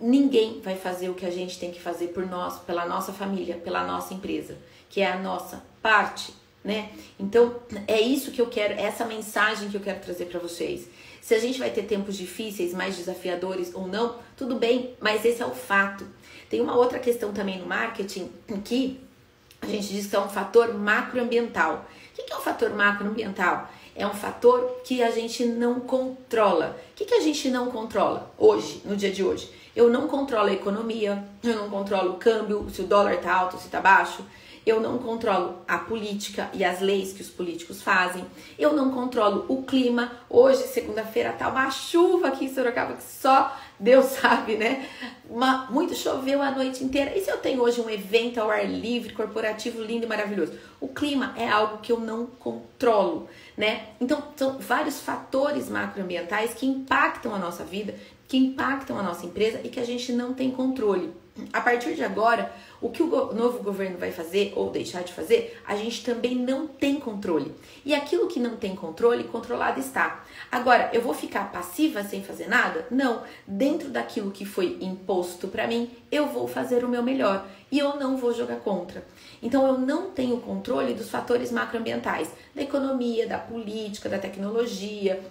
ninguém 0.00 0.60
vai 0.60 0.76
fazer 0.76 1.08
o 1.08 1.14
que 1.14 1.26
a 1.26 1.30
gente 1.30 1.58
tem 1.58 1.70
que 1.70 1.80
fazer 1.80 2.08
por 2.08 2.26
nós, 2.26 2.58
pela 2.60 2.86
nossa 2.86 3.12
família, 3.12 3.56
pela 3.56 3.84
nossa 3.84 4.14
empresa, 4.14 4.56
que 4.88 5.00
é 5.00 5.10
a 5.10 5.18
nossa 5.18 5.62
parte, 5.82 6.32
né? 6.62 6.90
Então, 7.18 7.56
é 7.88 8.00
isso 8.00 8.30
que 8.30 8.40
eu 8.40 8.46
quero, 8.46 8.74
essa 8.74 9.04
mensagem 9.04 9.70
que 9.70 9.76
eu 9.76 9.80
quero 9.80 10.00
trazer 10.00 10.26
para 10.26 10.38
vocês. 10.38 10.88
Se 11.20 11.34
a 11.34 11.38
gente 11.38 11.58
vai 11.58 11.70
ter 11.70 11.82
tempos 11.82 12.16
difíceis, 12.16 12.72
mais 12.72 12.96
desafiadores 12.96 13.74
ou 13.74 13.86
não, 13.86 14.16
tudo 14.36 14.56
bem, 14.56 14.94
mas 15.00 15.24
esse 15.24 15.42
é 15.42 15.46
o 15.46 15.54
fato. 15.54 16.06
Tem 16.48 16.60
uma 16.60 16.76
outra 16.76 16.98
questão 16.98 17.32
também 17.32 17.58
no 17.58 17.66
marketing 17.66 18.30
que 18.64 19.00
a 19.60 19.66
gente 19.66 19.88
diz 19.88 20.06
que 20.06 20.16
é 20.16 20.20
um 20.20 20.28
fator 20.28 20.72
macroambiental. 20.74 21.86
O 22.20 22.24
que 22.24 22.32
é 22.32 22.36
um 22.36 22.40
fator 22.40 22.70
macroambiental? 22.70 23.68
É 23.94 24.06
um 24.06 24.14
fator 24.14 24.80
que 24.84 25.02
a 25.02 25.10
gente 25.10 25.44
não 25.44 25.80
controla. 25.80 26.78
O 26.92 26.94
que, 26.94 27.04
que 27.04 27.14
a 27.14 27.20
gente 27.20 27.48
não 27.48 27.70
controla 27.70 28.30
hoje, 28.38 28.82
no 28.84 28.96
dia 28.96 29.10
de 29.10 29.24
hoje? 29.24 29.50
Eu 29.74 29.88
não 29.88 30.06
controlo 30.06 30.48
a 30.48 30.52
economia, 30.52 31.24
eu 31.42 31.56
não 31.56 31.70
controlo 31.70 32.12
o 32.12 32.16
câmbio, 32.16 32.68
se 32.70 32.82
o 32.82 32.86
dólar 32.86 33.16
tá 33.18 33.34
alto, 33.34 33.58
se 33.58 33.68
tá 33.68 33.80
baixo. 33.80 34.24
Eu 34.66 34.78
não 34.78 34.98
controlo 34.98 35.56
a 35.66 35.78
política 35.78 36.50
e 36.52 36.62
as 36.62 36.80
leis 36.80 37.14
que 37.14 37.22
os 37.22 37.30
políticos 37.30 37.80
fazem. 37.80 38.24
Eu 38.58 38.74
não 38.74 38.90
controlo 38.90 39.46
o 39.48 39.62
clima. 39.62 40.12
Hoje, 40.28 40.64
segunda-feira, 40.64 41.32
tá 41.32 41.48
uma 41.48 41.70
chuva 41.70 42.28
aqui 42.28 42.44
em 42.44 42.54
Sorocaba 42.54 42.94
que 42.94 43.02
só 43.02 43.56
Deus 43.80 44.06
sabe, 44.20 44.56
né? 44.56 44.86
Uma, 45.28 45.66
muito 45.70 45.94
choveu 45.94 46.42
a 46.42 46.50
noite 46.50 46.84
inteira. 46.84 47.16
E 47.16 47.22
se 47.22 47.30
eu 47.30 47.38
tenho 47.38 47.62
hoje 47.62 47.80
um 47.80 47.88
evento 47.88 48.38
ao 48.38 48.50
ar 48.50 48.68
livre, 48.68 49.12
corporativo, 49.12 49.82
lindo 49.82 50.04
e 50.04 50.08
maravilhoso? 50.08 50.52
O 50.80 50.88
clima 50.88 51.32
é 51.36 51.48
algo 51.48 51.78
que 51.78 51.90
eu 51.90 51.98
não 51.98 52.26
controlo, 52.26 53.28
né? 53.56 53.88
Então, 54.00 54.22
são 54.36 54.58
vários 54.58 55.00
fatores 55.00 55.68
macroambientais 55.68 56.52
que 56.52 56.66
impactam 56.66 57.34
a 57.34 57.38
nossa 57.38 57.64
vida, 57.64 57.94
que 58.28 58.36
impactam 58.36 58.98
a 58.98 59.02
nossa 59.02 59.24
empresa 59.24 59.60
e 59.64 59.68
que 59.68 59.80
a 59.80 59.84
gente 59.84 60.12
não 60.12 60.34
tem 60.34 60.50
controle. 60.50 61.12
A 61.52 61.60
partir 61.60 61.94
de 61.94 62.04
agora, 62.04 62.52
o 62.80 62.88
que 62.88 63.02
o 63.02 63.34
novo 63.34 63.62
governo 63.62 63.98
vai 63.98 64.10
fazer 64.10 64.52
ou 64.56 64.70
deixar 64.70 65.02
de 65.02 65.12
fazer, 65.12 65.60
a 65.66 65.76
gente 65.76 66.04
também 66.04 66.34
não 66.34 66.66
tem 66.66 66.98
controle. 66.98 67.54
E 67.84 67.94
aquilo 67.94 68.26
que 68.26 68.40
não 68.40 68.56
tem 68.56 68.74
controle, 68.74 69.24
controlado 69.24 69.78
está. 69.78 70.24
Agora, 70.50 70.90
eu 70.92 71.02
vou 71.02 71.14
ficar 71.14 71.52
passiva 71.52 72.02
sem 72.02 72.22
fazer 72.22 72.48
nada? 72.48 72.86
Não. 72.90 73.22
Dentro 73.46 73.88
daquilo 73.90 74.30
que 74.30 74.44
foi 74.44 74.78
imposto 74.80 75.48
para 75.48 75.66
mim, 75.66 75.90
eu 76.10 76.26
vou 76.26 76.48
fazer 76.48 76.84
o 76.84 76.88
meu 76.88 77.02
melhor 77.02 77.46
e 77.70 77.78
eu 77.78 77.96
não 77.96 78.16
vou 78.16 78.32
jogar 78.32 78.56
contra. 78.56 79.04
Então, 79.42 79.66
eu 79.66 79.78
não 79.78 80.10
tenho 80.10 80.40
controle 80.40 80.94
dos 80.94 81.10
fatores 81.10 81.50
macroambientais, 81.52 82.30
da 82.54 82.62
economia, 82.62 83.26
da 83.26 83.38
política, 83.38 84.08
da 84.08 84.18
tecnologia, 84.18 85.22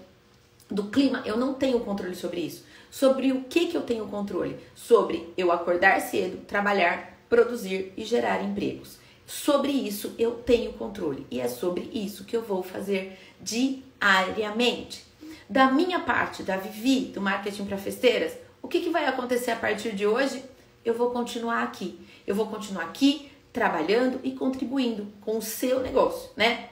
do 0.69 0.83
clima, 0.83 1.23
eu 1.25 1.35
não 1.35 1.53
tenho 1.53 1.79
controle 1.79 2.15
sobre 2.15 2.41
isso. 2.41 2.63
Sobre 2.89 3.31
o 3.31 3.43
que, 3.43 3.67
que 3.67 3.77
eu 3.77 3.81
tenho 3.81 4.07
controle? 4.07 4.57
Sobre 4.75 5.31
eu 5.37 5.51
acordar 5.51 5.99
cedo, 6.01 6.45
trabalhar, 6.45 7.17
produzir 7.29 7.93
e 7.95 8.03
gerar 8.03 8.43
empregos. 8.43 8.97
Sobre 9.27 9.71
isso 9.71 10.15
eu 10.17 10.31
tenho 10.31 10.73
controle 10.73 11.25
e 11.29 11.39
é 11.39 11.47
sobre 11.47 11.89
isso 11.93 12.25
que 12.25 12.35
eu 12.35 12.41
vou 12.41 12.63
fazer 12.63 13.19
diariamente. 13.39 15.05
Da 15.47 15.71
minha 15.71 15.99
parte, 15.99 16.41
da 16.41 16.57
Vivi, 16.57 17.11
do 17.11 17.21
marketing 17.21 17.65
para 17.65 17.77
festeiras, 17.77 18.33
o 18.61 18.67
que, 18.67 18.81
que 18.81 18.89
vai 18.89 19.05
acontecer 19.05 19.51
a 19.51 19.55
partir 19.55 19.95
de 19.95 20.05
hoje? 20.05 20.43
Eu 20.83 20.95
vou 20.95 21.11
continuar 21.11 21.63
aqui. 21.63 21.99
Eu 22.25 22.33
vou 22.33 22.47
continuar 22.47 22.85
aqui 22.85 23.31
trabalhando 23.53 24.19
e 24.23 24.31
contribuindo 24.31 25.07
com 25.21 25.37
o 25.37 25.41
seu 25.41 25.79
negócio, 25.79 26.31
né? 26.35 26.69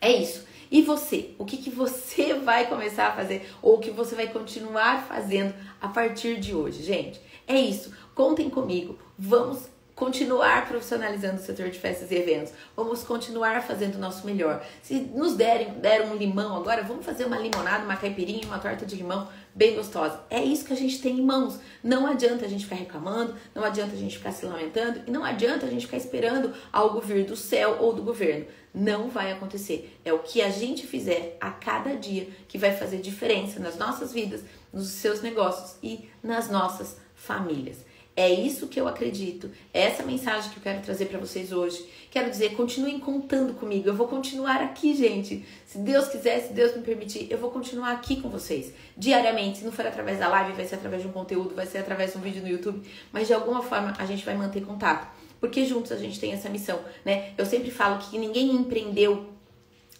É 0.00 0.12
isso. 0.12 0.44
E 0.70 0.82
você? 0.82 1.30
O 1.38 1.44
que, 1.44 1.56
que 1.56 1.70
você 1.70 2.34
vai 2.44 2.66
começar 2.66 3.08
a 3.08 3.12
fazer 3.12 3.50
ou 3.60 3.76
o 3.76 3.80
que 3.80 3.90
você 3.90 4.14
vai 4.14 4.28
continuar 4.28 5.04
fazendo 5.06 5.54
a 5.80 5.88
partir 5.88 6.38
de 6.38 6.54
hoje, 6.54 6.82
gente? 6.82 7.20
É 7.46 7.58
isso. 7.58 7.92
Contem 8.14 8.48
comigo. 8.48 8.98
Vamos 9.18 9.68
continuar 10.00 10.66
profissionalizando 10.66 11.36
o 11.36 11.44
setor 11.44 11.68
de 11.68 11.78
festas 11.78 12.10
e 12.10 12.14
eventos. 12.14 12.54
Vamos 12.74 13.02
continuar 13.02 13.62
fazendo 13.62 13.96
o 13.96 13.98
nosso 13.98 14.24
melhor. 14.24 14.64
Se 14.82 14.94
nos 14.94 15.34
derem, 15.34 15.74
deram 15.74 16.12
um 16.12 16.16
limão 16.16 16.56
agora, 16.56 16.82
vamos 16.82 17.04
fazer 17.04 17.26
uma 17.26 17.36
limonada, 17.36 17.84
uma 17.84 17.96
caipirinha, 17.96 18.46
uma 18.46 18.58
torta 18.58 18.86
de 18.86 18.96
limão 18.96 19.28
bem 19.54 19.74
gostosa. 19.74 20.20
É 20.30 20.42
isso 20.42 20.64
que 20.64 20.72
a 20.72 20.76
gente 20.76 21.00
tem 21.00 21.18
em 21.18 21.24
mãos. 21.24 21.58
Não 21.82 22.06
adianta 22.06 22.44
a 22.44 22.48
gente 22.48 22.64
ficar 22.64 22.76
reclamando, 22.76 23.34
não 23.54 23.64
adianta 23.64 23.94
a 23.94 23.98
gente 23.98 24.18
ficar 24.18 24.32
se 24.32 24.46
lamentando 24.46 25.02
e 25.06 25.10
não 25.10 25.24
adianta 25.24 25.66
a 25.66 25.70
gente 25.70 25.86
ficar 25.86 25.96
esperando 25.96 26.54
algo 26.72 27.00
vir 27.00 27.24
do 27.24 27.36
céu 27.36 27.78
ou 27.80 27.92
do 27.92 28.02
governo. 28.02 28.46
Não 28.72 29.08
vai 29.08 29.32
acontecer. 29.32 29.98
É 30.04 30.12
o 30.12 30.20
que 30.20 30.40
a 30.40 30.50
gente 30.50 30.86
fizer 30.86 31.36
a 31.40 31.50
cada 31.50 31.96
dia 31.96 32.28
que 32.46 32.58
vai 32.58 32.72
fazer 32.76 32.98
diferença 32.98 33.58
nas 33.58 33.76
nossas 33.76 34.12
vidas, 34.12 34.42
nos 34.72 34.88
seus 34.88 35.20
negócios 35.20 35.76
e 35.82 36.08
nas 36.22 36.48
nossas 36.48 36.96
famílias. 37.14 37.89
É 38.20 38.28
isso 38.28 38.66
que 38.66 38.78
eu 38.78 38.86
acredito. 38.86 39.50
É 39.72 39.80
essa 39.80 40.02
mensagem 40.02 40.50
que 40.50 40.58
eu 40.58 40.62
quero 40.62 40.82
trazer 40.82 41.06
para 41.06 41.18
vocês 41.18 41.52
hoje. 41.52 41.82
Quero 42.10 42.28
dizer, 42.28 42.54
continuem 42.54 42.98
contando 42.98 43.54
comigo. 43.54 43.88
Eu 43.88 43.94
vou 43.94 44.06
continuar 44.06 44.60
aqui, 44.60 44.94
gente. 44.94 45.42
Se 45.64 45.78
Deus 45.78 46.06
quiser, 46.08 46.38
se 46.42 46.52
Deus 46.52 46.76
me 46.76 46.82
permitir, 46.82 47.28
eu 47.30 47.38
vou 47.38 47.50
continuar 47.50 47.92
aqui 47.92 48.20
com 48.20 48.28
vocês 48.28 48.74
diariamente. 48.94 49.60
Se 49.60 49.64
não 49.64 49.72
for 49.72 49.86
através 49.86 50.18
da 50.18 50.28
live, 50.28 50.52
vai 50.52 50.66
ser 50.66 50.74
através 50.74 51.00
de 51.00 51.08
um 51.08 51.12
conteúdo, 51.12 51.54
vai 51.54 51.64
ser 51.64 51.78
através 51.78 52.12
de 52.12 52.18
um 52.18 52.20
vídeo 52.20 52.42
no 52.42 52.48
YouTube, 52.48 52.86
mas 53.10 53.26
de 53.26 53.32
alguma 53.32 53.62
forma 53.62 53.94
a 53.98 54.04
gente 54.04 54.22
vai 54.22 54.36
manter 54.36 54.66
contato. 54.66 55.08
Porque 55.40 55.64
juntos 55.64 55.90
a 55.90 55.96
gente 55.96 56.20
tem 56.20 56.34
essa 56.34 56.50
missão, 56.50 56.78
né? 57.02 57.32
Eu 57.38 57.46
sempre 57.46 57.70
falo 57.70 57.96
que 58.00 58.18
ninguém 58.18 58.50
empreendeu 58.54 59.29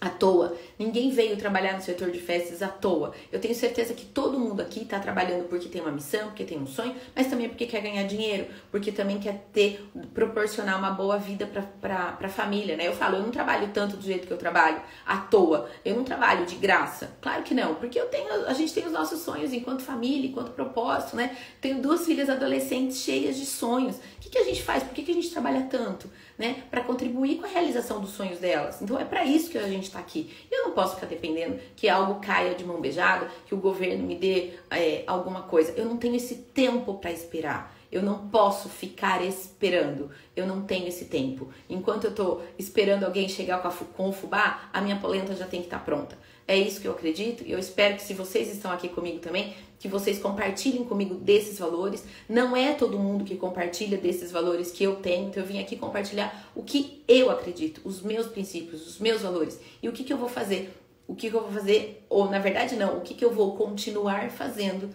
à 0.01 0.09
toa. 0.09 0.57
Ninguém 0.79 1.11
veio 1.11 1.37
trabalhar 1.37 1.75
no 1.75 1.83
setor 1.83 2.11
de 2.11 2.19
festas 2.19 2.63
à 2.63 2.69
toa. 2.69 3.13
Eu 3.31 3.39
tenho 3.39 3.55
certeza 3.55 3.93
que 3.93 4.07
todo 4.07 4.39
mundo 4.39 4.63
aqui 4.63 4.81
está 4.83 4.99
trabalhando 4.99 5.47
porque 5.49 5.69
tem 5.69 5.83
uma 5.83 5.93
missão, 5.93 6.29
porque 6.29 6.45
tem 6.45 6.59
um 6.59 6.67
sonho, 6.67 6.95
mas 7.15 7.27
também 7.27 7.49
porque 7.49 7.67
quer 7.67 7.83
ganhar 7.83 8.05
dinheiro, 8.05 8.47
porque 8.71 8.91
também 8.91 9.19
quer 9.19 9.49
ter, 9.53 9.87
proporcionar 10.15 10.79
uma 10.79 10.91
boa 10.91 11.19
vida 11.19 11.47
para 11.81 12.17
a 12.21 12.29
família, 12.29 12.77
né? 12.77 12.89
Eu 12.89 12.95
falo, 12.95 13.17
eu 13.17 13.23
não 13.23 13.31
trabalho 13.31 13.69
tanto 13.75 13.97
do 13.97 14.03
jeito 14.03 14.27
que 14.27 14.33
eu 14.33 14.39
trabalho 14.39 14.81
à 15.05 15.19
toa. 15.19 15.69
Eu 15.85 15.97
não 15.97 16.05
trabalho 16.05 16.47
de 16.47 16.57
graça. 16.57 17.11
Claro 17.21 17.43
que 17.43 17.53
não, 17.53 17.75
porque 17.75 18.01
eu 18.01 18.07
tenho, 18.07 18.47
a 18.47 18.55
gente 18.55 18.73
tem 18.73 18.87
os 18.87 18.93
nossos 18.93 19.21
sonhos 19.21 19.53
enquanto 19.53 19.83
família, 19.83 20.31
enquanto 20.31 20.53
propósito, 20.53 21.17
né? 21.17 21.37
Tenho 21.61 21.83
duas 21.83 22.07
filhas 22.07 22.31
adolescentes 22.31 22.99
cheias 22.99 23.37
de 23.37 23.45
sonhos. 23.45 23.97
O 23.97 24.01
que, 24.21 24.31
que 24.31 24.39
a 24.39 24.45
gente 24.45 24.63
faz? 24.63 24.83
Por 24.83 24.95
que, 24.95 25.03
que 25.03 25.11
a 25.11 25.15
gente 25.15 25.31
trabalha 25.31 25.67
tanto? 25.71 26.11
Né? 26.39 26.63
Para 26.71 26.83
contribuir 26.83 27.37
com 27.37 27.45
a 27.45 27.49
realização 27.49 28.01
dos 28.01 28.13
sonhos 28.13 28.39
delas. 28.39 28.81
Então 28.81 28.99
é 28.99 29.05
para 29.05 29.25
isso 29.25 29.51
que 29.51 29.59
a 29.59 29.69
gente 29.69 29.90
está 29.91 29.99
aqui. 29.99 30.35
Eu 30.51 30.65
não 30.65 30.73
posso 30.73 30.95
ficar 30.95 31.07
dependendo 31.07 31.59
que 31.77 31.89
algo 31.89 32.21
caia 32.21 32.55
de 32.55 32.65
mão 32.65 32.81
beijada, 32.81 33.29
que 33.47 33.55
o 33.55 33.59
governo 33.59 34.05
me 34.07 34.17
dê 34.17 34.55
é, 34.71 35.05
alguma 35.07 35.43
coisa. 35.43 35.73
Eu 35.77 35.85
não 35.85 35.97
tenho 35.97 36.17
esse 36.17 36.37
tempo 36.37 36.95
para 36.95 37.13
esperar. 37.13 37.77
Eu 37.91 38.03
não 38.03 38.29
posso 38.29 38.69
ficar 38.69 39.23
esperando. 39.25 40.11
Eu 40.37 40.47
não 40.47 40.63
tenho 40.63 40.87
esse 40.87 41.07
tempo. 41.07 41.49
Enquanto 41.69 42.05
eu 42.05 42.15
tô 42.15 42.41
esperando 42.59 43.05
alguém 43.05 43.29
chegar 43.29 43.61
com 43.97 44.09
o 44.09 44.13
fubá, 44.13 44.71
a 44.73 44.81
minha 44.81 44.97
polenta 44.97 45.35
já 45.35 45.47
tem 45.47 45.61
que 45.61 45.67
estar 45.67 45.81
tá 45.81 45.85
pronta. 45.85 46.17
É 46.47 46.59
isso 46.59 46.81
que 46.81 46.89
eu 46.89 46.93
acredito 46.93 47.45
e 47.47 47.53
eu 47.53 47.59
espero 47.59 47.97
que 47.97 48.03
se 48.03 48.15
vocês 48.15 48.53
estão 48.53 48.71
aqui 48.71 48.89
comigo 48.89 49.19
também, 49.19 49.55
que 49.79 49.89
vocês 49.89 50.19
compartilhem 50.19 50.85
comigo 50.85 51.15
desses 51.15 51.59
valores. 51.59 52.05
Não 52.29 52.55
é 52.55 52.75
todo 52.75 52.99
mundo 52.99 53.25
que 53.25 53.37
compartilha 53.37 53.97
desses 53.97 54.31
valores 54.31 54.71
que 54.71 54.85
eu 54.85 54.97
tenho, 54.97 55.29
então 55.29 55.43
eu 55.43 55.47
vim 55.47 55.59
aqui 55.59 55.75
compartilhar 55.75 56.51
o 56.55 56.63
que 56.63 57.03
eu 57.09 57.31
acredito, 57.31 57.81
os 57.85 58.03
meus 58.03 58.27
princípios, 58.27 58.87
os 58.87 58.99
meus 58.99 59.23
valores 59.23 59.59
e 59.83 59.89
o 59.89 59.93
que, 59.93 60.05
que 60.05 60.13
eu 60.13 60.19
vou 60.19 60.29
fazer. 60.29 60.77
O 61.09 61.15
que, 61.15 61.29
que 61.29 61.35
eu 61.35 61.41
vou 61.41 61.51
fazer, 61.51 62.05
ou 62.09 62.31
na 62.31 62.39
verdade 62.39 62.77
não, 62.77 62.99
o 62.99 63.01
que, 63.01 63.15
que 63.15 63.25
eu 63.25 63.33
vou 63.33 63.57
continuar 63.57 64.31
fazendo 64.31 64.95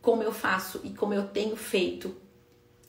como 0.00 0.22
eu 0.22 0.32
faço 0.32 0.80
e 0.82 0.90
como 0.90 1.14
eu 1.14 1.28
tenho 1.28 1.54
feito 1.54 2.16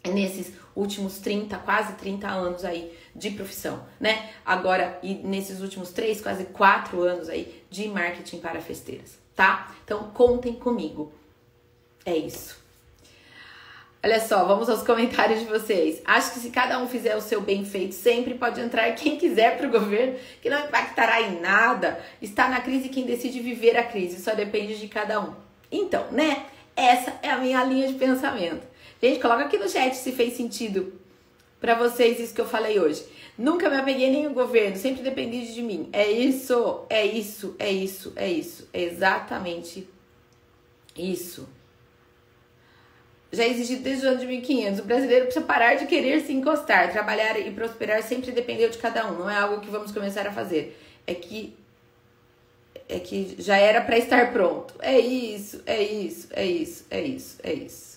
nesses 0.05 0.53
últimos 0.75 1.19
30, 1.19 1.57
quase 1.59 1.93
30 1.93 2.27
anos 2.27 2.65
aí 2.65 2.97
de 3.15 3.31
profissão, 3.31 3.85
né? 3.99 4.29
Agora, 4.45 4.99
e 5.03 5.13
nesses 5.15 5.61
últimos 5.61 5.91
3, 5.91 6.21
quase 6.21 6.45
4 6.45 7.01
anos 7.01 7.29
aí 7.29 7.63
de 7.69 7.87
marketing 7.87 8.39
para 8.39 8.59
festeiras, 8.59 9.17
tá? 9.35 9.73
Então, 9.83 10.11
contem 10.11 10.53
comigo. 10.53 11.11
É 12.05 12.15
isso. 12.15 12.61
Olha 14.05 14.19
só, 14.19 14.43
vamos 14.43 14.69
aos 14.69 14.83
comentários 14.83 15.39
de 15.39 15.45
vocês. 15.45 16.01
Acho 16.03 16.33
que 16.33 16.39
se 16.39 16.49
cada 16.49 16.77
um 16.77 16.89
fizer 16.89 17.15
o 17.15 17.21
seu 17.21 17.39
bem 17.39 17.63
feito, 17.63 17.95
sempre 17.95 18.33
pode 18.33 18.59
entrar 18.59 18.91
quem 18.95 19.17
quiser 19.17 19.55
para 19.55 19.67
o 19.67 19.71
governo, 19.71 20.19
que 20.41 20.49
não 20.49 20.65
impactará 20.65 21.21
em 21.21 21.39
nada. 21.39 21.97
Está 22.21 22.49
na 22.49 22.59
crise 22.59 22.89
quem 22.89 23.05
decide 23.05 23.39
viver 23.39 23.77
a 23.77 23.83
crise, 23.83 24.21
só 24.21 24.35
depende 24.35 24.77
de 24.77 24.89
cada 24.89 25.21
um. 25.21 25.33
Então, 25.71 26.11
né? 26.11 26.47
Essa 26.75 27.13
é 27.21 27.29
a 27.29 27.37
minha 27.37 27.63
linha 27.63 27.87
de 27.87 27.93
pensamento. 27.93 28.72
Gente, 29.03 29.19
coloca 29.19 29.43
aqui 29.43 29.57
no 29.57 29.67
chat 29.67 29.93
se 29.97 30.13
fez 30.13 30.31
sentido 30.31 30.93
para 31.59 31.75
vocês 31.75 32.21
isso 32.21 32.33
que 32.33 32.39
eu 32.39 32.47
falei 32.47 32.79
hoje. 32.79 33.05
Nunca 33.37 33.69
me 33.69 33.75
apeguei 33.75 34.09
nem 34.09 34.27
o 34.27 34.33
governo, 34.33 34.77
sempre 34.77 35.01
dependi 35.01 35.53
de 35.53 35.61
mim. 35.61 35.89
É 35.91 36.09
isso, 36.09 36.85
é 36.89 37.05
isso, 37.05 37.53
é 37.59 37.69
isso, 37.69 38.13
é 38.15 38.31
isso. 38.31 38.69
É 38.71 38.81
exatamente 38.81 39.85
isso. 40.95 41.49
Já 43.29 43.45
existe 43.45 43.75
desde 43.75 44.05
o 44.05 44.09
ano 44.09 44.19
de 44.19 44.25
1500. 44.25 44.79
O 44.79 44.83
brasileiro 44.85 45.25
precisa 45.25 45.45
parar 45.45 45.75
de 45.75 45.85
querer 45.85 46.21
se 46.21 46.31
encostar. 46.31 46.89
Trabalhar 46.93 47.37
e 47.37 47.51
prosperar 47.51 48.01
sempre 48.03 48.31
dependeu 48.31 48.69
de 48.69 48.77
cada 48.77 49.05
um. 49.11 49.19
Não 49.19 49.29
é 49.29 49.35
algo 49.35 49.59
que 49.59 49.69
vamos 49.69 49.91
começar 49.91 50.25
a 50.25 50.31
fazer. 50.31 50.79
É 51.05 51.13
que 51.13 51.57
é 52.87 52.99
que 52.99 53.35
já 53.37 53.57
era 53.57 53.81
para 53.81 53.97
estar 53.97 54.31
pronto. 54.31 54.75
É 54.79 54.97
isso, 54.97 55.61
é 55.65 55.83
isso, 55.83 56.29
é 56.31 56.45
isso, 56.45 56.85
é 56.89 57.01
isso, 57.01 57.37
é 57.43 57.53
isso 57.53 57.92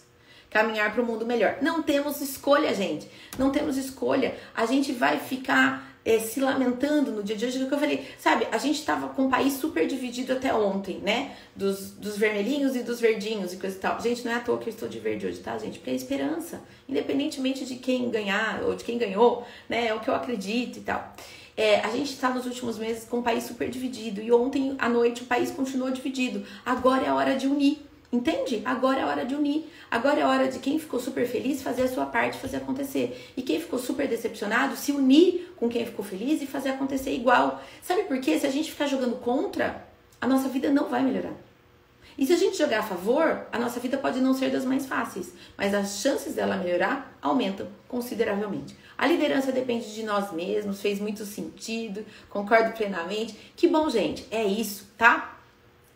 caminhar 0.57 0.91
para 0.91 1.03
o 1.03 1.07
mundo 1.07 1.27
melhor. 1.27 1.59
Não 1.61 1.83
temos 1.83 2.23
escolha, 2.23 2.75
gente. 2.75 3.07
Não 3.39 3.51
temos 3.51 3.77
escolha. 3.77 4.35
A 4.55 4.65
gente 4.65 4.91
vai 4.91 5.19
ficar 5.19 5.95
é, 6.03 6.19
se 6.19 6.41
lamentando 6.41 7.11
no 7.11 7.23
dia 7.23 7.37
de 7.37 7.45
hoje, 7.45 7.67
que 7.67 7.75
eu 7.75 7.79
falei, 7.79 8.09
sabe, 8.19 8.47
a 8.51 8.57
gente 8.57 8.83
tava 8.83 9.09
com 9.09 9.27
o 9.27 9.31
país 9.31 9.53
super 9.55 9.87
dividido 9.87 10.33
até 10.33 10.55
ontem, 10.55 10.99
né? 11.01 11.37
Dos, 11.55 11.91
dos 11.91 12.17
vermelhinhos 12.17 12.75
e 12.75 12.83
dos 12.83 12.99
verdinhos 13.01 13.53
e 13.53 13.59
coisa 13.59 13.77
e 13.77 13.81
tal. 13.81 14.01
Gente, 14.01 14.25
não 14.25 14.33
é 14.33 14.37
à 14.37 14.41
toa 14.41 14.57
que 14.57 14.69
eu 14.69 14.73
estou 14.73 14.89
de 14.89 14.99
verde 14.99 15.27
hoje, 15.27 15.41
tá, 15.41 15.59
gente? 15.59 15.79
Porque 15.79 15.91
é 15.91 15.95
esperança. 15.95 16.63
Independentemente 16.89 17.67
de 17.67 17.75
quem 17.75 18.09
ganhar 18.09 18.63
ou 18.63 18.75
de 18.75 18.83
quem 18.83 18.97
ganhou, 18.97 19.45
né? 19.69 19.89
É 19.89 19.95
o 19.95 20.01
que 20.01 20.09
eu 20.09 20.15
acredito 20.15 20.79
e 20.79 20.83
tal. 20.83 21.15
É, 21.55 21.81
a 21.81 21.91
gente 21.91 22.13
está 22.13 22.31
nos 22.31 22.47
últimos 22.47 22.79
meses 22.79 23.05
com 23.05 23.19
o 23.19 23.23
país 23.23 23.45
super 23.45 23.69
dividido 23.69 24.23
e 24.23 24.33
ontem 24.33 24.75
à 24.79 24.89
noite 24.89 25.23
o 25.23 25.27
país 25.27 25.51
continuou 25.51 25.91
dividido. 25.91 26.45
Agora 26.65 27.05
é 27.05 27.09
a 27.09 27.15
hora 27.15 27.37
de 27.37 27.47
unir. 27.47 27.86
Entende? 28.13 28.63
Agora 28.65 29.01
é 29.01 29.05
hora 29.05 29.25
de 29.25 29.35
unir. 29.35 29.71
Agora 29.91 30.21
é 30.21 30.25
hora 30.25 30.49
de 30.49 30.59
quem 30.59 30.79
ficou 30.79 31.01
super 31.01 31.27
feliz 31.27 31.63
fazer 31.63 31.83
a 31.83 31.89
sua 31.89 32.07
parte, 32.07 32.39
fazer 32.39 32.59
acontecer. 32.59 33.33
E 33.37 33.43
quem 33.43 33.61
ficou 33.61 33.79
super 33.79 34.07
decepcionado, 34.07 34.77
se 34.77 34.93
unir 34.93 35.53
com 35.57 35.69
quem 35.69 35.85
ficou 35.85 36.05
feliz 36.05 36.41
e 36.41 36.47
fazer 36.47 36.71
acontecer 36.71 37.13
igual. 37.13 37.63
Sabe 37.83 38.05
por 38.05 38.21
quê? 38.21 38.39
Se 38.39 38.47
a 38.47 38.51
gente 38.51 38.71
ficar 38.71 38.87
jogando 38.87 39.17
contra, 39.17 39.87
a 40.21 40.27
nossa 40.27 40.49
vida 40.49 40.71
não 40.71 40.89
vai 40.89 41.03
melhorar. 41.03 41.35
E 42.19 42.25
se 42.25 42.33
a 42.33 42.37
gente 42.37 42.57
jogar 42.57 42.79
a 42.79 42.83
favor, 42.83 43.47
a 43.53 43.59
nossa 43.59 43.79
vida 43.79 43.99
pode 43.99 44.21
não 44.21 44.33
ser 44.33 44.51
das 44.51 44.65
mais 44.65 44.87
fáceis, 44.87 45.33
mas 45.57 45.75
as 45.75 46.01
chances 46.01 46.35
dela 46.35 46.57
melhorar 46.57 47.15
aumentam 47.21 47.69
consideravelmente. 47.87 48.75
A 48.97 49.07
liderança 49.07 49.53
depende 49.53 49.95
de 49.95 50.03
nós 50.03 50.33
mesmos, 50.33 50.81
fez 50.81 50.99
muito 50.99 51.27
sentido, 51.27 52.07
concordo 52.31 52.73
plenamente. 52.73 53.53
Que 53.55 53.69
bom, 53.69 53.90
gente, 53.90 54.27
é 54.31 54.42
isso, 54.42 54.88
tá? 54.97 55.38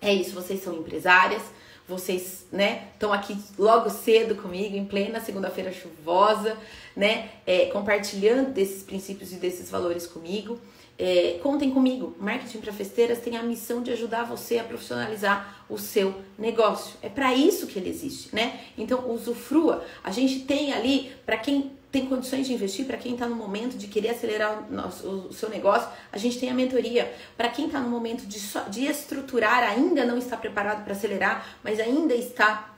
É 0.03 0.13
isso, 0.13 0.35
vocês 0.35 0.63
são 0.63 0.75
empresárias, 0.75 1.43
vocês, 1.91 2.47
né, 2.53 2.89
estão 2.93 3.13
aqui 3.13 3.37
logo 3.59 3.91
cedo 3.91 4.37
comigo, 4.37 4.77
em 4.77 4.85
plena 4.85 5.21
segunda-feira 5.21 5.73
chuvosa, 5.73 6.57
né, 6.95 7.31
é, 7.45 7.67
compartilhando 7.67 8.53
desses 8.53 8.85
princípios 8.85 9.33
e 9.33 9.37
desses 9.37 9.69
valores 9.69 10.07
comigo. 10.07 10.59
É, 11.03 11.39
contem 11.43 11.71
comigo. 11.71 12.15
Marketing 12.21 12.59
para 12.59 12.75
festeiras 12.75 13.21
tem 13.21 13.35
a 13.35 13.43
missão 13.43 13.83
de 13.83 13.91
ajudar 13.91 14.25
você 14.25 14.59
a 14.59 14.65
profissionalizar 14.65 15.65
o 15.67 15.79
seu 15.79 16.15
negócio. 16.39 16.95
É 17.01 17.09
para 17.09 17.35
isso 17.35 17.67
que 17.67 17.79
ele 17.79 17.89
existe, 17.89 18.35
né? 18.35 18.61
Então, 18.77 19.11
usufrua. 19.11 19.83
A 20.05 20.11
gente 20.11 20.41
tem 20.41 20.75
ali, 20.75 21.11
para 21.25 21.39
quem 21.39 21.73
tem 21.91 22.05
condições 22.05 22.47
de 22.47 22.53
investir, 22.53 22.85
para 22.85 22.99
quem 22.99 23.15
está 23.15 23.27
no 23.27 23.35
momento 23.35 23.79
de 23.79 23.87
querer 23.87 24.11
acelerar 24.11 24.69
o, 24.69 24.73
nosso, 24.73 25.09
o 25.09 25.33
seu 25.33 25.49
negócio, 25.49 25.89
a 26.13 26.19
gente 26.19 26.39
tem 26.39 26.51
a 26.51 26.55
mentoria. 26.55 27.11
Para 27.35 27.49
quem 27.49 27.65
está 27.65 27.81
no 27.81 27.89
momento 27.89 28.27
de, 28.27 28.39
de 28.69 28.85
estruturar, 28.85 29.63
ainda 29.63 30.05
não 30.05 30.19
está 30.19 30.37
preparado 30.37 30.85
para 30.85 30.93
acelerar, 30.93 31.57
mas 31.65 31.81
ainda 31.81 32.15
está 32.15 32.70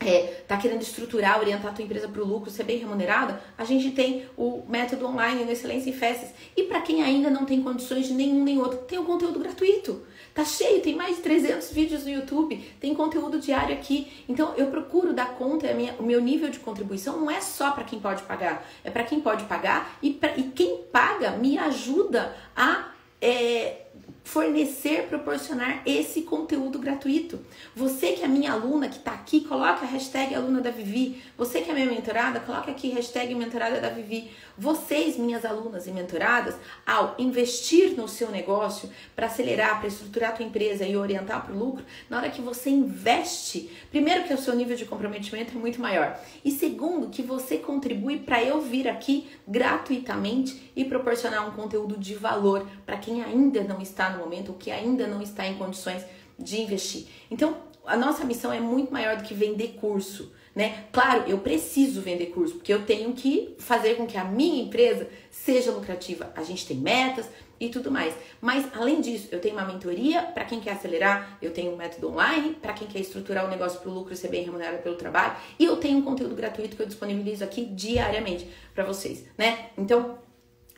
é, 0.00 0.42
tá 0.46 0.56
querendo 0.56 0.82
estruturar, 0.82 1.40
orientar 1.40 1.72
a 1.72 1.74
tua 1.74 1.84
empresa 1.84 2.08
para 2.08 2.22
o 2.22 2.26
lucro, 2.26 2.50
ser 2.50 2.62
bem 2.62 2.78
remunerada, 2.78 3.42
a 3.56 3.64
gente 3.64 3.90
tem 3.90 4.26
o 4.36 4.62
método 4.68 5.06
online 5.06 5.44
no 5.44 5.50
Excelência 5.50 5.90
em 5.90 5.92
Festas. 5.92 6.30
E 6.56 6.64
para 6.64 6.80
quem 6.80 7.02
ainda 7.02 7.28
não 7.28 7.44
tem 7.44 7.62
condições 7.62 8.06
de 8.06 8.14
nenhum 8.14 8.44
nem 8.44 8.58
outro, 8.58 8.78
tem 8.78 8.98
o 8.98 9.04
conteúdo 9.04 9.40
gratuito. 9.40 10.02
Tá 10.32 10.44
cheio, 10.44 10.80
tem 10.80 10.94
mais 10.94 11.16
de 11.16 11.22
300 11.22 11.72
vídeos 11.72 12.04
no 12.04 12.10
YouTube, 12.10 12.56
tem 12.78 12.94
conteúdo 12.94 13.40
diário 13.40 13.74
aqui. 13.74 14.24
Então 14.28 14.54
eu 14.56 14.68
procuro 14.68 15.12
dar 15.12 15.34
conta, 15.34 15.72
minha, 15.74 15.94
o 15.98 16.02
meu 16.04 16.20
nível 16.20 16.48
de 16.48 16.60
contribuição 16.60 17.18
não 17.18 17.28
é 17.28 17.40
só 17.40 17.72
para 17.72 17.82
quem 17.82 17.98
pode 17.98 18.22
pagar, 18.22 18.64
é 18.84 18.90
para 18.90 19.02
quem 19.02 19.20
pode 19.20 19.44
pagar 19.44 19.98
e, 20.00 20.12
pra, 20.12 20.36
e 20.36 20.44
quem 20.44 20.84
paga 20.92 21.32
me 21.32 21.58
ajuda 21.58 22.36
a 22.54 22.92
é, 23.20 23.86
fornecer, 24.28 25.06
proporcionar 25.08 25.80
esse 25.86 26.20
conteúdo 26.20 26.78
gratuito. 26.78 27.40
Você 27.74 28.12
que 28.12 28.22
é 28.22 28.28
minha 28.28 28.52
aluna, 28.52 28.86
que 28.86 28.98
está 28.98 29.12
aqui, 29.12 29.40
coloca 29.40 29.86
a 29.86 29.88
hashtag 29.88 30.34
aluna 30.34 30.60
da 30.60 30.70
Vivi. 30.70 31.22
Você 31.34 31.62
que 31.62 31.70
é 31.70 31.74
minha 31.74 31.86
mentorada, 31.86 32.38
coloca 32.38 32.70
aqui 32.70 32.90
hashtag 32.90 33.34
mentorada 33.34 33.80
da 33.80 33.88
Vivi. 33.88 34.30
Vocês, 34.58 35.16
minhas 35.16 35.46
alunas 35.46 35.86
e 35.86 35.92
mentoradas, 35.92 36.56
ao 36.84 37.14
investir 37.18 37.96
no 37.96 38.06
seu 38.06 38.30
negócio 38.30 38.90
para 39.16 39.28
acelerar, 39.28 39.78
para 39.78 39.88
estruturar 39.88 40.30
a 40.30 40.32
tua 40.34 40.44
empresa 40.44 40.84
e 40.84 40.94
orientar 40.94 41.46
para 41.46 41.54
o 41.54 41.58
lucro, 41.58 41.82
na 42.10 42.18
hora 42.18 42.28
que 42.28 42.42
você 42.42 42.68
investe, 42.68 43.70
primeiro 43.90 44.24
que 44.24 44.34
o 44.34 44.38
seu 44.38 44.54
nível 44.54 44.76
de 44.76 44.84
comprometimento 44.84 45.56
é 45.56 45.58
muito 45.58 45.80
maior 45.80 46.20
e 46.44 46.50
segundo 46.50 47.08
que 47.08 47.22
você 47.22 47.56
contribui 47.56 48.18
para 48.18 48.42
eu 48.42 48.60
vir 48.60 48.88
aqui 48.88 49.28
gratuitamente 49.46 50.70
e 50.76 50.84
proporcionar 50.84 51.48
um 51.48 51.52
conteúdo 51.52 51.96
de 51.96 52.14
valor 52.14 52.68
para 52.84 52.98
quem 52.98 53.22
ainda 53.22 53.62
não 53.62 53.80
está 53.80 54.10
no 54.10 54.17
momento 54.18 54.50
ou 54.50 54.54
que 54.54 54.70
ainda 54.70 55.06
não 55.06 55.22
está 55.22 55.46
em 55.46 55.56
condições 55.56 56.04
de 56.38 56.60
investir. 56.60 57.06
Então, 57.30 57.56
a 57.84 57.96
nossa 57.96 58.24
missão 58.24 58.52
é 58.52 58.60
muito 58.60 58.92
maior 58.92 59.16
do 59.16 59.22
que 59.22 59.34
vender 59.34 59.76
curso 59.80 60.32
né? 60.58 60.86
Claro, 60.90 61.22
eu 61.28 61.38
preciso 61.38 62.00
vender 62.00 62.26
curso, 62.26 62.54
porque 62.54 62.74
eu 62.74 62.84
tenho 62.84 63.12
que 63.12 63.54
fazer 63.60 63.94
com 63.94 64.08
que 64.08 64.18
a 64.18 64.24
minha 64.24 64.64
empresa 64.64 65.08
seja 65.30 65.70
lucrativa. 65.70 66.32
A 66.34 66.42
gente 66.42 66.66
tem 66.66 66.76
metas 66.76 67.30
e 67.60 67.68
tudo 67.68 67.92
mais. 67.92 68.12
Mas 68.40 68.66
além 68.74 69.00
disso, 69.00 69.28
eu 69.30 69.40
tenho 69.40 69.54
uma 69.54 69.64
mentoria 69.64 70.20
para 70.20 70.44
quem 70.44 70.58
quer 70.58 70.72
acelerar, 70.72 71.38
eu 71.40 71.52
tenho 71.52 71.72
um 71.72 71.76
método 71.76 72.10
online 72.10 72.54
para 72.60 72.72
quem 72.72 72.88
quer 72.88 72.98
estruturar 72.98 73.44
o 73.44 73.48
negócio 73.48 73.78
para 73.78 73.88
o 73.88 73.94
lucro 73.94 74.12
e 74.12 74.16
ser 74.16 74.30
bem 74.30 74.42
remunerado 74.42 74.82
pelo 74.82 74.96
trabalho, 74.96 75.36
e 75.60 75.64
eu 75.64 75.76
tenho 75.76 75.98
um 75.98 76.02
conteúdo 76.02 76.34
gratuito 76.34 76.74
que 76.74 76.82
eu 76.82 76.86
disponibilizo 76.86 77.44
aqui 77.44 77.64
diariamente 77.64 78.48
para 78.74 78.82
vocês, 78.82 79.26
né? 79.38 79.70
Então, 79.78 80.18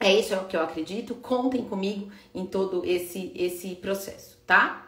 é 0.01 0.19
isso 0.19 0.35
o 0.35 0.47
que 0.47 0.57
eu 0.57 0.63
acredito. 0.63 1.15
Contem 1.15 1.63
comigo 1.63 2.11
em 2.35 2.47
todo 2.47 2.85
esse 2.85 3.31
esse 3.35 3.75
processo, 3.77 4.39
tá? 4.47 4.87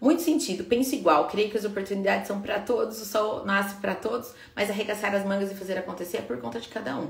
Muito 0.00 0.22
sentido, 0.22 0.64
penso 0.64 0.96
igual. 0.96 1.28
Creio 1.28 1.48
que 1.48 1.56
as 1.56 1.64
oportunidades 1.64 2.26
são 2.26 2.42
para 2.42 2.58
todos, 2.58 3.00
o 3.00 3.04
sol 3.04 3.44
nasce 3.44 3.76
para 3.76 3.94
todos, 3.94 4.34
mas 4.52 4.68
arregaçar 4.68 5.14
as 5.14 5.24
mangas 5.24 5.52
e 5.52 5.54
fazer 5.54 5.78
acontecer 5.78 6.16
é 6.16 6.22
por 6.22 6.40
conta 6.40 6.58
de 6.58 6.68
cada 6.68 6.96
um. 6.96 7.08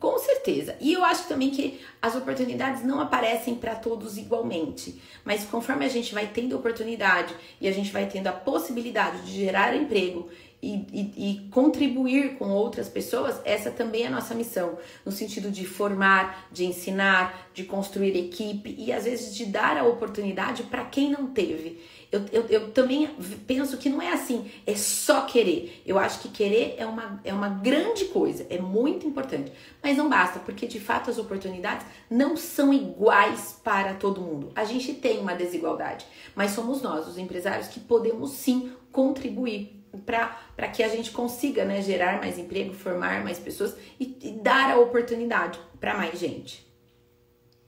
Com 0.00 0.18
certeza. 0.18 0.76
E 0.80 0.92
eu 0.92 1.04
acho 1.04 1.28
também 1.28 1.50
que 1.50 1.80
as 2.02 2.16
oportunidades 2.16 2.82
não 2.82 3.00
aparecem 3.00 3.54
para 3.54 3.76
todos 3.76 4.18
igualmente. 4.18 5.00
Mas 5.24 5.44
conforme 5.44 5.84
a 5.84 5.88
gente 5.88 6.12
vai 6.12 6.26
tendo 6.26 6.56
oportunidade 6.56 7.32
e 7.60 7.68
a 7.68 7.72
gente 7.72 7.92
vai 7.92 8.08
tendo 8.08 8.26
a 8.26 8.32
possibilidade 8.32 9.22
de 9.22 9.32
gerar 9.44 9.76
emprego 9.76 10.28
e, 10.62 10.86
e, 10.92 11.12
e, 11.16 11.48
contribuir 11.50 12.36
com 12.36 12.50
outras 12.50 12.88
pessoas, 12.88 13.40
essa 13.44 13.68
também 13.68 14.04
é 14.04 14.06
a 14.06 14.10
nossa 14.10 14.32
missão, 14.32 14.78
no 15.04 15.10
sentido 15.10 15.50
de 15.50 15.66
formar, 15.66 16.46
de 16.52 16.64
ensinar, 16.64 17.48
de 17.52 17.64
construir 17.64 18.16
equipe 18.16 18.72
e 18.78 18.92
às 18.92 19.04
vezes 19.04 19.34
de 19.34 19.44
dar 19.44 19.76
a 19.76 19.84
oportunidade 19.84 20.62
para 20.62 20.84
quem 20.84 21.10
não 21.10 21.26
teve. 21.26 21.82
Eu, 22.12 22.26
eu, 22.30 22.42
eu, 22.48 22.70
também 22.70 23.08
penso 23.46 23.76
que 23.76 23.88
não 23.88 24.00
é 24.00 24.12
assim, 24.12 24.52
é 24.64 24.76
só 24.76 25.22
querer. 25.22 25.82
Eu 25.84 25.98
acho 25.98 26.20
que 26.20 26.28
querer 26.28 26.76
é 26.78 26.86
uma, 26.86 27.20
é 27.24 27.32
uma 27.32 27.48
grande 27.48 28.04
coisa, 28.04 28.46
é 28.48 28.58
muito 28.58 29.04
importante. 29.04 29.50
Mas 29.82 29.96
não 29.96 30.08
basta, 30.08 30.38
porque 30.38 30.68
de 30.68 30.78
fato 30.78 31.10
as 31.10 31.18
oportunidades 31.18 31.84
não 32.08 32.36
são 32.36 32.72
iguais 32.72 33.58
para 33.64 33.94
todo 33.94 34.20
mundo. 34.20 34.52
A 34.54 34.64
gente 34.64 34.92
tem 34.92 35.18
uma 35.18 35.34
desigualdade, 35.34 36.06
mas 36.36 36.52
somos 36.52 36.82
nós, 36.82 37.08
os 37.08 37.18
empresários, 37.18 37.66
que 37.66 37.80
podemos 37.80 38.30
sim 38.32 38.70
contribuir 38.92 39.81
para 40.06 40.68
que 40.68 40.82
a 40.82 40.88
gente 40.88 41.10
consiga 41.10 41.64
né, 41.64 41.82
gerar 41.82 42.18
mais 42.18 42.38
emprego, 42.38 42.74
formar 42.74 43.22
mais 43.22 43.38
pessoas 43.38 43.76
e, 43.98 44.16
e 44.22 44.30
dar 44.32 44.72
a 44.72 44.78
oportunidade 44.78 45.58
para 45.80 45.96
mais 45.96 46.18
gente. 46.18 46.66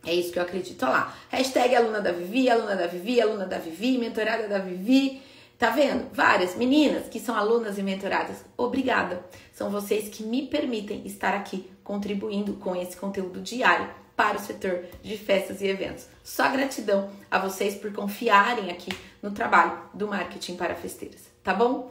É 0.06 0.12
isso 0.12 0.32
que 0.32 0.38
eu 0.38 0.42
acredito. 0.42 0.82
Olha 0.82 0.92
lá. 0.92 1.16
Hashtag 1.30 1.74
aluna 1.74 2.00
da 2.00 2.12
Vivi, 2.12 2.50
aluna 2.50 2.76
da 2.76 2.86
Vivi, 2.86 3.20
aluna 3.20 3.46
da 3.46 3.58
Vivi, 3.58 3.98
mentorada 3.98 4.46
da 4.48 4.58
Vivi. 4.58 5.22
Tá 5.58 5.70
vendo? 5.70 6.10
Várias 6.12 6.56
meninas 6.56 7.08
que 7.08 7.18
são 7.18 7.34
alunas 7.34 7.78
e 7.78 7.82
mentoradas. 7.82 8.44
Obrigada. 8.56 9.24
São 9.52 9.70
vocês 9.70 10.08
que 10.08 10.22
me 10.22 10.46
permitem 10.46 11.06
estar 11.06 11.34
aqui 11.34 11.70
contribuindo 11.82 12.54
com 12.54 12.76
esse 12.76 12.96
conteúdo 12.96 13.40
diário 13.40 13.88
para 14.16 14.36
o 14.36 14.40
setor 14.40 14.84
de 15.02 15.16
festas 15.16 15.60
e 15.60 15.66
eventos. 15.66 16.06
Só 16.22 16.48
gratidão 16.50 17.10
a 17.30 17.38
vocês 17.38 17.74
por 17.74 17.92
confiarem 17.92 18.70
aqui 18.70 18.90
no 19.22 19.32
trabalho 19.32 19.78
do 19.92 20.08
marketing 20.08 20.56
para 20.56 20.74
festeiras, 20.74 21.22
tá 21.42 21.52
bom? 21.54 21.90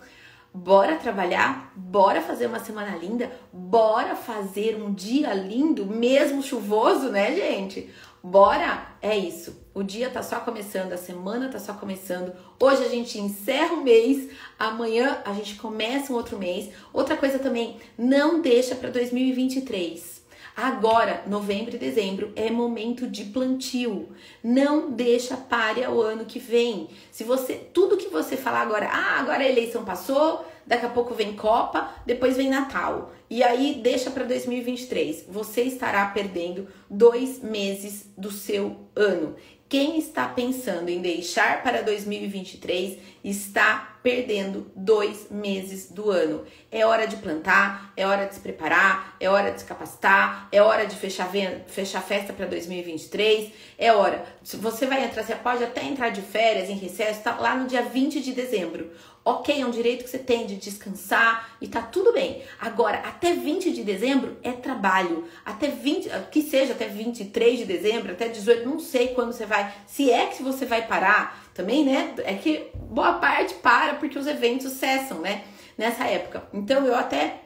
Bora 0.54 0.98
trabalhar, 0.98 1.74
bora 1.76 2.22
fazer 2.22 2.46
uma 2.46 2.60
semana 2.60 2.96
linda, 2.96 3.32
bora 3.52 4.16
fazer 4.16 4.76
um 4.76 4.94
dia 4.94 5.34
lindo, 5.34 5.84
mesmo 5.84 6.44
chuvoso, 6.44 7.10
né, 7.10 7.34
gente? 7.34 7.90
Bora! 8.22 8.94
É 9.02 9.18
isso. 9.18 9.66
O 9.74 9.82
dia 9.82 10.10
tá 10.10 10.22
só 10.22 10.40
começando, 10.40 10.94
a 10.94 10.98
semana 10.98 11.50
tá 11.50 11.58
só 11.60 11.74
começando. 11.74 12.32
Hoje 12.58 12.84
a 12.84 12.88
gente 12.88 13.20
encerra 13.20 13.74
o 13.74 13.84
mês, 13.84 14.30
amanhã 14.58 15.22
a 15.26 15.34
gente 15.34 15.56
começa 15.56 16.14
um 16.14 16.16
outro 16.16 16.38
mês. 16.38 16.70
Outra 16.94 17.18
coisa 17.18 17.40
também, 17.40 17.80
não 17.98 18.40
deixa 18.40 18.76
para 18.76 18.92
2023. 18.92 20.23
Agora, 20.56 21.24
novembro 21.26 21.76
e 21.76 21.80
dezembro 21.80 22.32
é 22.36 22.52
momento 22.52 23.08
de 23.08 23.26
plantio. 23.26 24.10
Não 24.44 24.92
deixa 24.92 25.36
para 25.36 25.90
o 25.92 26.00
ano 26.00 26.26
que 26.26 26.38
vem. 26.38 26.90
Se 27.12 27.24
você 27.24 27.56
tudo 27.56 27.98
que 27.98 28.08
você 28.08 28.38
falar 28.38 28.62
agora, 28.62 28.88
ah, 28.88 29.20
agora 29.20 29.44
a 29.44 29.50
eleição 29.50 29.84
passou, 29.84 30.46
daqui 30.66 30.86
a 30.86 30.90
pouco 30.90 31.16
vem 31.16 31.36
Copa, 31.36 31.92
depois 32.06 32.38
vem 32.38 32.50
Natal. 32.50 33.12
E 33.30 33.42
aí 33.42 33.80
deixa 33.82 34.12
para 34.12 34.26
2023. 34.26 35.26
Você 35.28 35.64
estará 35.64 36.06
perdendo 36.08 36.68
dois 36.88 37.42
meses 37.42 38.12
do 38.16 38.30
seu 38.30 38.78
ano. 38.96 39.36
Quem 39.68 39.98
está 39.98 40.28
pensando 40.28 40.90
em 40.90 41.02
deixar 41.02 41.64
para 41.64 41.82
2023 41.82 43.00
está 43.24 43.93
perdendo 44.04 44.70
dois 44.76 45.32
meses 45.32 45.90
do 45.90 46.12
ano. 46.12 46.44
É 46.70 46.86
hora 46.86 47.08
de 47.08 47.16
plantar, 47.16 47.94
é 47.96 48.06
hora 48.06 48.26
de 48.26 48.36
se 48.36 48.42
preparar, 48.42 49.16
é 49.20 49.30
hora 49.30 49.52
de 49.52 49.62
se 49.62 49.66
capacitar, 49.66 50.50
é 50.52 50.62
hora 50.62 50.86
de 50.86 50.96
fechar, 50.96 51.32
fechar 51.68 52.02
festa 52.02 52.34
para 52.34 52.46
2023, 52.46 53.52
é 53.78 53.94
hora. 53.94 54.26
Você 54.44 54.86
vai 54.86 55.06
entrar, 55.06 55.24
você 55.24 55.36
pode 55.36 55.64
até 55.64 55.86
entrar 55.86 56.10
de 56.10 56.22
férias, 56.22 56.70
em 56.70 56.76
recesso, 56.76 57.24
tá 57.24 57.38
lá 57.40 57.56
no 57.56 57.66
dia 57.66 57.82
20 57.82 58.20
de 58.20 58.34
dezembro. 58.34 58.92
Ok, 59.26 59.62
é 59.62 59.66
um 59.66 59.72
direito 59.72 60.04
que 60.04 60.10
você 60.10 60.20
tem 60.20 60.46
de 60.46 60.58
descansar 60.58 61.56
e 61.62 61.68
tá 61.70 61.82
tudo 61.82 62.12
bem. 62.12 62.44
Agora, 62.60 62.98
até 62.98 63.34
20 63.34 63.72
de 63.72 63.82
dezembro 63.82 64.36
é 64.44 64.52
trabalho. 64.52 65.26
Até 65.46 65.70
20, 65.70 66.10
que 66.30 66.42
seja 66.42 66.74
até 66.74 66.90
23 66.90 67.60
de 67.60 67.64
dezembro, 67.64 68.12
até 68.12 68.28
18, 68.28 68.68
não 68.68 68.80
sei 68.80 69.10
quando 69.10 69.32
você 69.32 69.46
vai. 69.46 69.74
Se 69.88 70.12
é 70.12 70.26
que 70.26 70.44
você 70.44 70.66
vai 70.66 70.86
parar, 70.86 71.43
também, 71.54 71.86
né? 71.86 72.14
É 72.24 72.34
que 72.36 72.70
boa 72.76 73.14
parte 73.14 73.54
para 73.56 73.96
porque 73.96 74.18
os 74.18 74.28
eventos 74.28 74.72
cessam, 74.74 75.20
né? 75.20 75.44
Nessa 75.78 76.06
época. 76.06 76.44
Então 76.54 76.86
eu 76.86 76.96
até. 76.96 77.42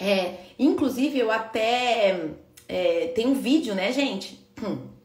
É, 0.00 0.34
inclusive, 0.58 1.18
eu 1.18 1.30
até. 1.30 2.30
É, 2.68 3.08
tem 3.14 3.26
um 3.26 3.34
vídeo, 3.34 3.74
né, 3.74 3.92
gente? 3.92 4.38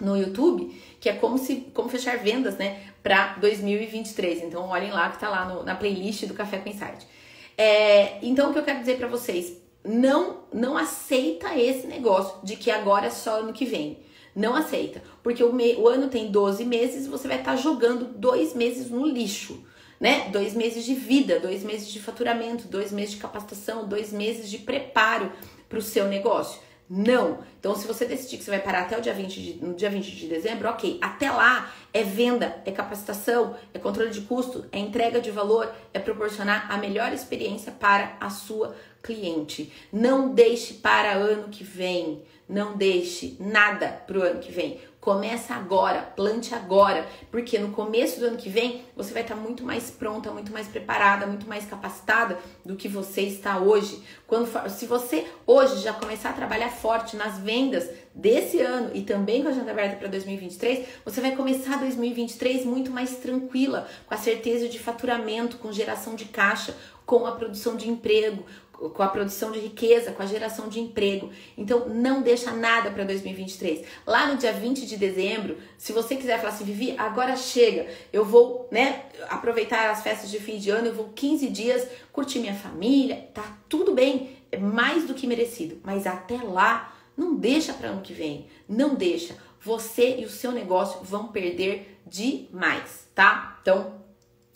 No 0.00 0.16
YouTube, 0.16 0.74
que 0.98 1.10
é 1.10 1.12
como 1.12 1.36
se 1.36 1.56
como 1.74 1.90
fechar 1.90 2.16
vendas, 2.16 2.56
né, 2.56 2.84
para 3.02 3.34
2023. 3.34 4.44
Então, 4.44 4.66
olhem 4.70 4.90
lá 4.90 5.10
que 5.10 5.20
tá 5.20 5.28
lá 5.28 5.44
no, 5.44 5.62
na 5.62 5.74
playlist 5.74 6.24
do 6.24 6.32
Café 6.32 6.56
com 6.56 6.70
Insight. 6.70 7.06
É, 7.54 8.16
então, 8.22 8.48
o 8.48 8.52
que 8.54 8.60
eu 8.60 8.62
quero 8.62 8.80
dizer 8.80 8.96
para 8.96 9.08
vocês, 9.08 9.60
não 9.84 10.38
não 10.54 10.74
aceita 10.78 11.54
esse 11.54 11.86
negócio 11.86 12.42
de 12.42 12.56
que 12.56 12.70
agora 12.70 13.08
é 13.08 13.10
só 13.10 13.40
ano 13.40 13.52
que 13.52 13.66
vem. 13.66 13.98
Não 14.34 14.54
aceita. 14.54 15.02
Porque 15.22 15.42
o, 15.42 15.52
me, 15.52 15.74
o 15.76 15.88
ano 15.88 16.08
tem 16.08 16.30
12 16.30 16.64
meses 16.64 17.06
você 17.06 17.26
vai 17.26 17.38
estar 17.38 17.52
tá 17.52 17.56
jogando 17.56 18.04
dois 18.04 18.54
meses 18.54 18.90
no 18.90 19.06
lixo. 19.06 19.64
Né? 19.98 20.30
Dois 20.30 20.54
meses 20.54 20.84
de 20.84 20.94
vida, 20.94 21.38
dois 21.38 21.62
meses 21.62 21.88
de 21.88 22.00
faturamento, 22.00 22.66
dois 22.66 22.90
meses 22.90 23.12
de 23.12 23.18
capacitação, 23.18 23.86
dois 23.86 24.12
meses 24.12 24.48
de 24.48 24.58
preparo 24.58 25.30
para 25.68 25.78
o 25.78 25.82
seu 25.82 26.06
negócio. 26.06 26.60
Não. 26.92 27.38
Então, 27.60 27.76
se 27.76 27.86
você 27.86 28.04
decidir 28.04 28.38
que 28.38 28.42
você 28.42 28.50
vai 28.50 28.58
parar 28.58 28.80
até 28.80 28.98
o 28.98 29.00
dia 29.00 29.14
20 29.14 29.40
de, 29.40 29.64
no 29.64 29.74
dia 29.74 29.88
20 29.88 30.10
de 30.10 30.26
dezembro, 30.26 30.68
ok. 30.68 30.98
Até 31.00 31.30
lá 31.30 31.72
é 31.92 32.02
venda, 32.02 32.60
é 32.66 32.72
capacitação, 32.72 33.54
é 33.72 33.78
controle 33.78 34.10
de 34.10 34.22
custo, 34.22 34.64
é 34.72 34.78
entrega 34.80 35.20
de 35.20 35.30
valor, 35.30 35.72
é 35.94 36.00
proporcionar 36.00 36.66
a 36.68 36.76
melhor 36.76 37.12
experiência 37.12 37.70
para 37.70 38.16
a 38.20 38.28
sua 38.28 38.74
cliente. 39.00 39.72
Não 39.92 40.34
deixe 40.34 40.74
para 40.74 41.12
ano 41.12 41.48
que 41.48 41.62
vem. 41.62 42.22
Não 42.50 42.76
deixe 42.76 43.36
nada 43.38 43.86
para 43.86 44.18
o 44.18 44.22
ano 44.22 44.40
que 44.40 44.50
vem. 44.50 44.80
Começa 45.00 45.54
agora, 45.54 46.02
plante 46.02 46.52
agora, 46.52 47.06
porque 47.30 47.56
no 47.60 47.70
começo 47.70 48.18
do 48.18 48.26
ano 48.26 48.36
que 48.36 48.50
vem 48.50 48.82
você 48.94 49.14
vai 49.14 49.22
estar 49.22 49.36
muito 49.36 49.62
mais 49.62 49.88
pronta, 49.88 50.32
muito 50.32 50.52
mais 50.52 50.66
preparada, 50.66 51.28
muito 51.28 51.46
mais 51.46 51.64
capacitada 51.64 52.36
do 52.64 52.74
que 52.74 52.88
você 52.88 53.22
está 53.22 53.58
hoje. 53.58 54.02
Quando 54.26 54.48
se 54.68 54.84
você 54.84 55.26
hoje 55.46 55.80
já 55.80 55.92
começar 55.92 56.30
a 56.30 56.32
trabalhar 56.32 56.70
forte 56.70 57.16
nas 57.16 57.38
vendas 57.38 57.88
desse 58.12 58.60
ano 58.60 58.90
e 58.92 59.02
também 59.02 59.42
com 59.42 59.48
a 59.48 59.52
agenda 59.52 59.70
aberta 59.70 59.96
para 59.96 60.08
2023, 60.08 60.86
você 61.04 61.20
vai 61.20 61.36
começar 61.36 61.78
2023 61.78 62.64
muito 62.64 62.90
mais 62.90 63.14
tranquila, 63.16 63.86
com 64.06 64.12
a 64.12 64.18
certeza 64.18 64.68
de 64.68 64.78
faturamento, 64.80 65.56
com 65.58 65.72
geração 65.72 66.16
de 66.16 66.24
caixa, 66.24 66.76
com 67.06 67.26
a 67.26 67.32
produção 67.32 67.74
de 67.74 67.88
emprego, 67.88 68.44
com 68.88 69.02
a 69.02 69.08
produção 69.08 69.52
de 69.52 69.58
riqueza, 69.58 70.12
com 70.12 70.22
a 70.22 70.26
geração 70.26 70.68
de 70.68 70.80
emprego. 70.80 71.30
Então, 71.56 71.88
não 71.88 72.22
deixa 72.22 72.50
nada 72.52 72.90
para 72.90 73.04
2023. 73.04 73.86
Lá 74.06 74.26
no 74.26 74.38
dia 74.38 74.52
20 74.52 74.86
de 74.86 74.96
dezembro, 74.96 75.58
se 75.76 75.92
você 75.92 76.16
quiser 76.16 76.38
falar 76.38 76.54
assim, 76.54 76.64
Vivi, 76.64 76.94
agora 76.96 77.36
chega, 77.36 77.86
eu 78.12 78.24
vou, 78.24 78.68
né, 78.70 79.04
aproveitar 79.28 79.90
as 79.90 80.02
festas 80.02 80.30
de 80.30 80.40
fim 80.40 80.56
de 80.56 80.70
ano, 80.70 80.88
eu 80.88 80.94
vou 80.94 81.10
15 81.14 81.48
dias 81.48 81.86
curtir 82.10 82.38
minha 82.38 82.54
família, 82.54 83.28
tá 83.34 83.58
tudo 83.68 83.92
bem, 83.92 84.36
é 84.50 84.56
mais 84.56 85.06
do 85.06 85.14
que 85.14 85.26
merecido. 85.26 85.78
Mas 85.84 86.06
até 86.06 86.36
lá, 86.36 86.96
não 87.16 87.34
deixa 87.34 87.74
para 87.74 87.90
ano 87.90 88.00
que 88.00 88.14
vem, 88.14 88.46
não 88.66 88.94
deixa. 88.94 89.36
Você 89.60 90.20
e 90.20 90.24
o 90.24 90.30
seu 90.30 90.52
negócio 90.52 91.00
vão 91.02 91.28
perder 91.28 92.00
demais, 92.06 93.06
tá? 93.14 93.58
Então, 93.60 94.00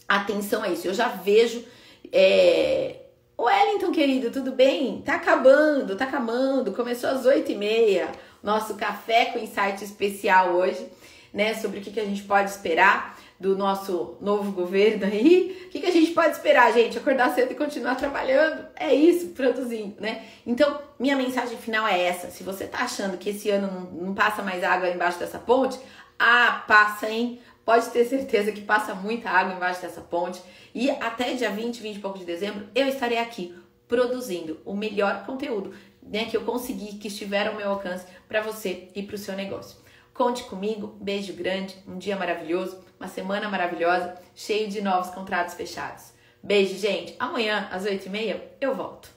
atenção 0.08 0.62
a 0.62 0.68
isso. 0.70 0.86
Eu 0.86 0.94
já 0.94 1.08
vejo 1.08 1.62
é, 2.10 3.03
Wellington, 3.38 3.90
querido, 3.90 4.30
tudo 4.30 4.52
bem? 4.52 5.02
Tá 5.02 5.16
acabando, 5.16 5.96
tá 5.96 6.04
acabando. 6.04 6.72
Começou 6.72 7.10
às 7.10 7.26
8h30. 7.26 8.08
Nosso 8.42 8.74
café 8.74 9.26
com 9.26 9.38
insight 9.38 9.82
especial 9.82 10.50
hoje, 10.50 10.86
né? 11.32 11.54
Sobre 11.54 11.80
o 11.80 11.82
que, 11.82 11.90
que 11.90 12.00
a 12.00 12.04
gente 12.04 12.22
pode 12.22 12.50
esperar 12.50 13.18
do 13.40 13.56
nosso 13.56 14.16
novo 14.20 14.52
governo 14.52 15.04
aí. 15.04 15.66
O 15.66 15.68
que, 15.70 15.80
que 15.80 15.86
a 15.86 15.90
gente 15.90 16.12
pode 16.12 16.36
esperar, 16.36 16.72
gente? 16.72 16.96
Acordar 16.96 17.34
cedo 17.34 17.50
e 17.50 17.56
continuar 17.56 17.96
trabalhando. 17.96 18.66
É 18.76 18.94
isso, 18.94 19.28
produzindo, 19.30 19.96
né? 20.00 20.22
Então, 20.46 20.80
minha 20.98 21.16
mensagem 21.16 21.58
final 21.58 21.86
é 21.88 22.00
essa. 22.00 22.30
Se 22.30 22.44
você 22.44 22.66
tá 22.66 22.78
achando 22.84 23.18
que 23.18 23.30
esse 23.30 23.50
ano 23.50 23.66
não, 23.66 24.06
não 24.06 24.14
passa 24.14 24.42
mais 24.42 24.62
água 24.62 24.88
embaixo 24.88 25.18
dessa 25.18 25.38
ponte, 25.38 25.78
ah, 26.18 26.64
passa, 26.68 27.10
hein? 27.10 27.40
Pode 27.64 27.90
ter 27.90 28.04
certeza 28.04 28.52
que 28.52 28.60
passa 28.60 28.94
muita 28.94 29.30
água 29.30 29.54
embaixo 29.54 29.80
dessa 29.80 30.00
ponte. 30.00 30.42
E 30.74 30.90
até 30.90 31.32
dia 31.34 31.50
20, 31.50 31.80
20 31.80 31.96
e 31.96 32.00
pouco 32.00 32.18
de 32.18 32.24
dezembro, 32.24 32.68
eu 32.74 32.86
estarei 32.86 33.18
aqui 33.18 33.54
produzindo 33.88 34.60
o 34.64 34.74
melhor 34.74 35.24
conteúdo 35.24 35.74
né, 36.02 36.26
que 36.26 36.36
eu 36.36 36.44
consegui, 36.44 36.98
que 36.98 37.08
estiver 37.08 37.46
ao 37.46 37.54
meu 37.54 37.70
alcance 37.70 38.06
para 38.28 38.42
você 38.42 38.88
e 38.94 39.02
para 39.02 39.14
o 39.14 39.18
seu 39.18 39.34
negócio. 39.34 39.78
Conte 40.12 40.44
comigo, 40.44 40.96
beijo 41.00 41.32
grande, 41.32 41.76
um 41.88 41.98
dia 41.98 42.16
maravilhoso, 42.16 42.84
uma 43.00 43.08
semana 43.08 43.48
maravilhosa, 43.48 44.14
cheio 44.34 44.68
de 44.68 44.80
novos 44.80 45.10
contratos 45.10 45.54
fechados. 45.54 46.12
Beijo, 46.42 46.76
gente. 46.76 47.16
Amanhã, 47.18 47.68
às 47.72 47.84
8h30, 47.84 48.38
eu 48.60 48.74
volto. 48.74 49.13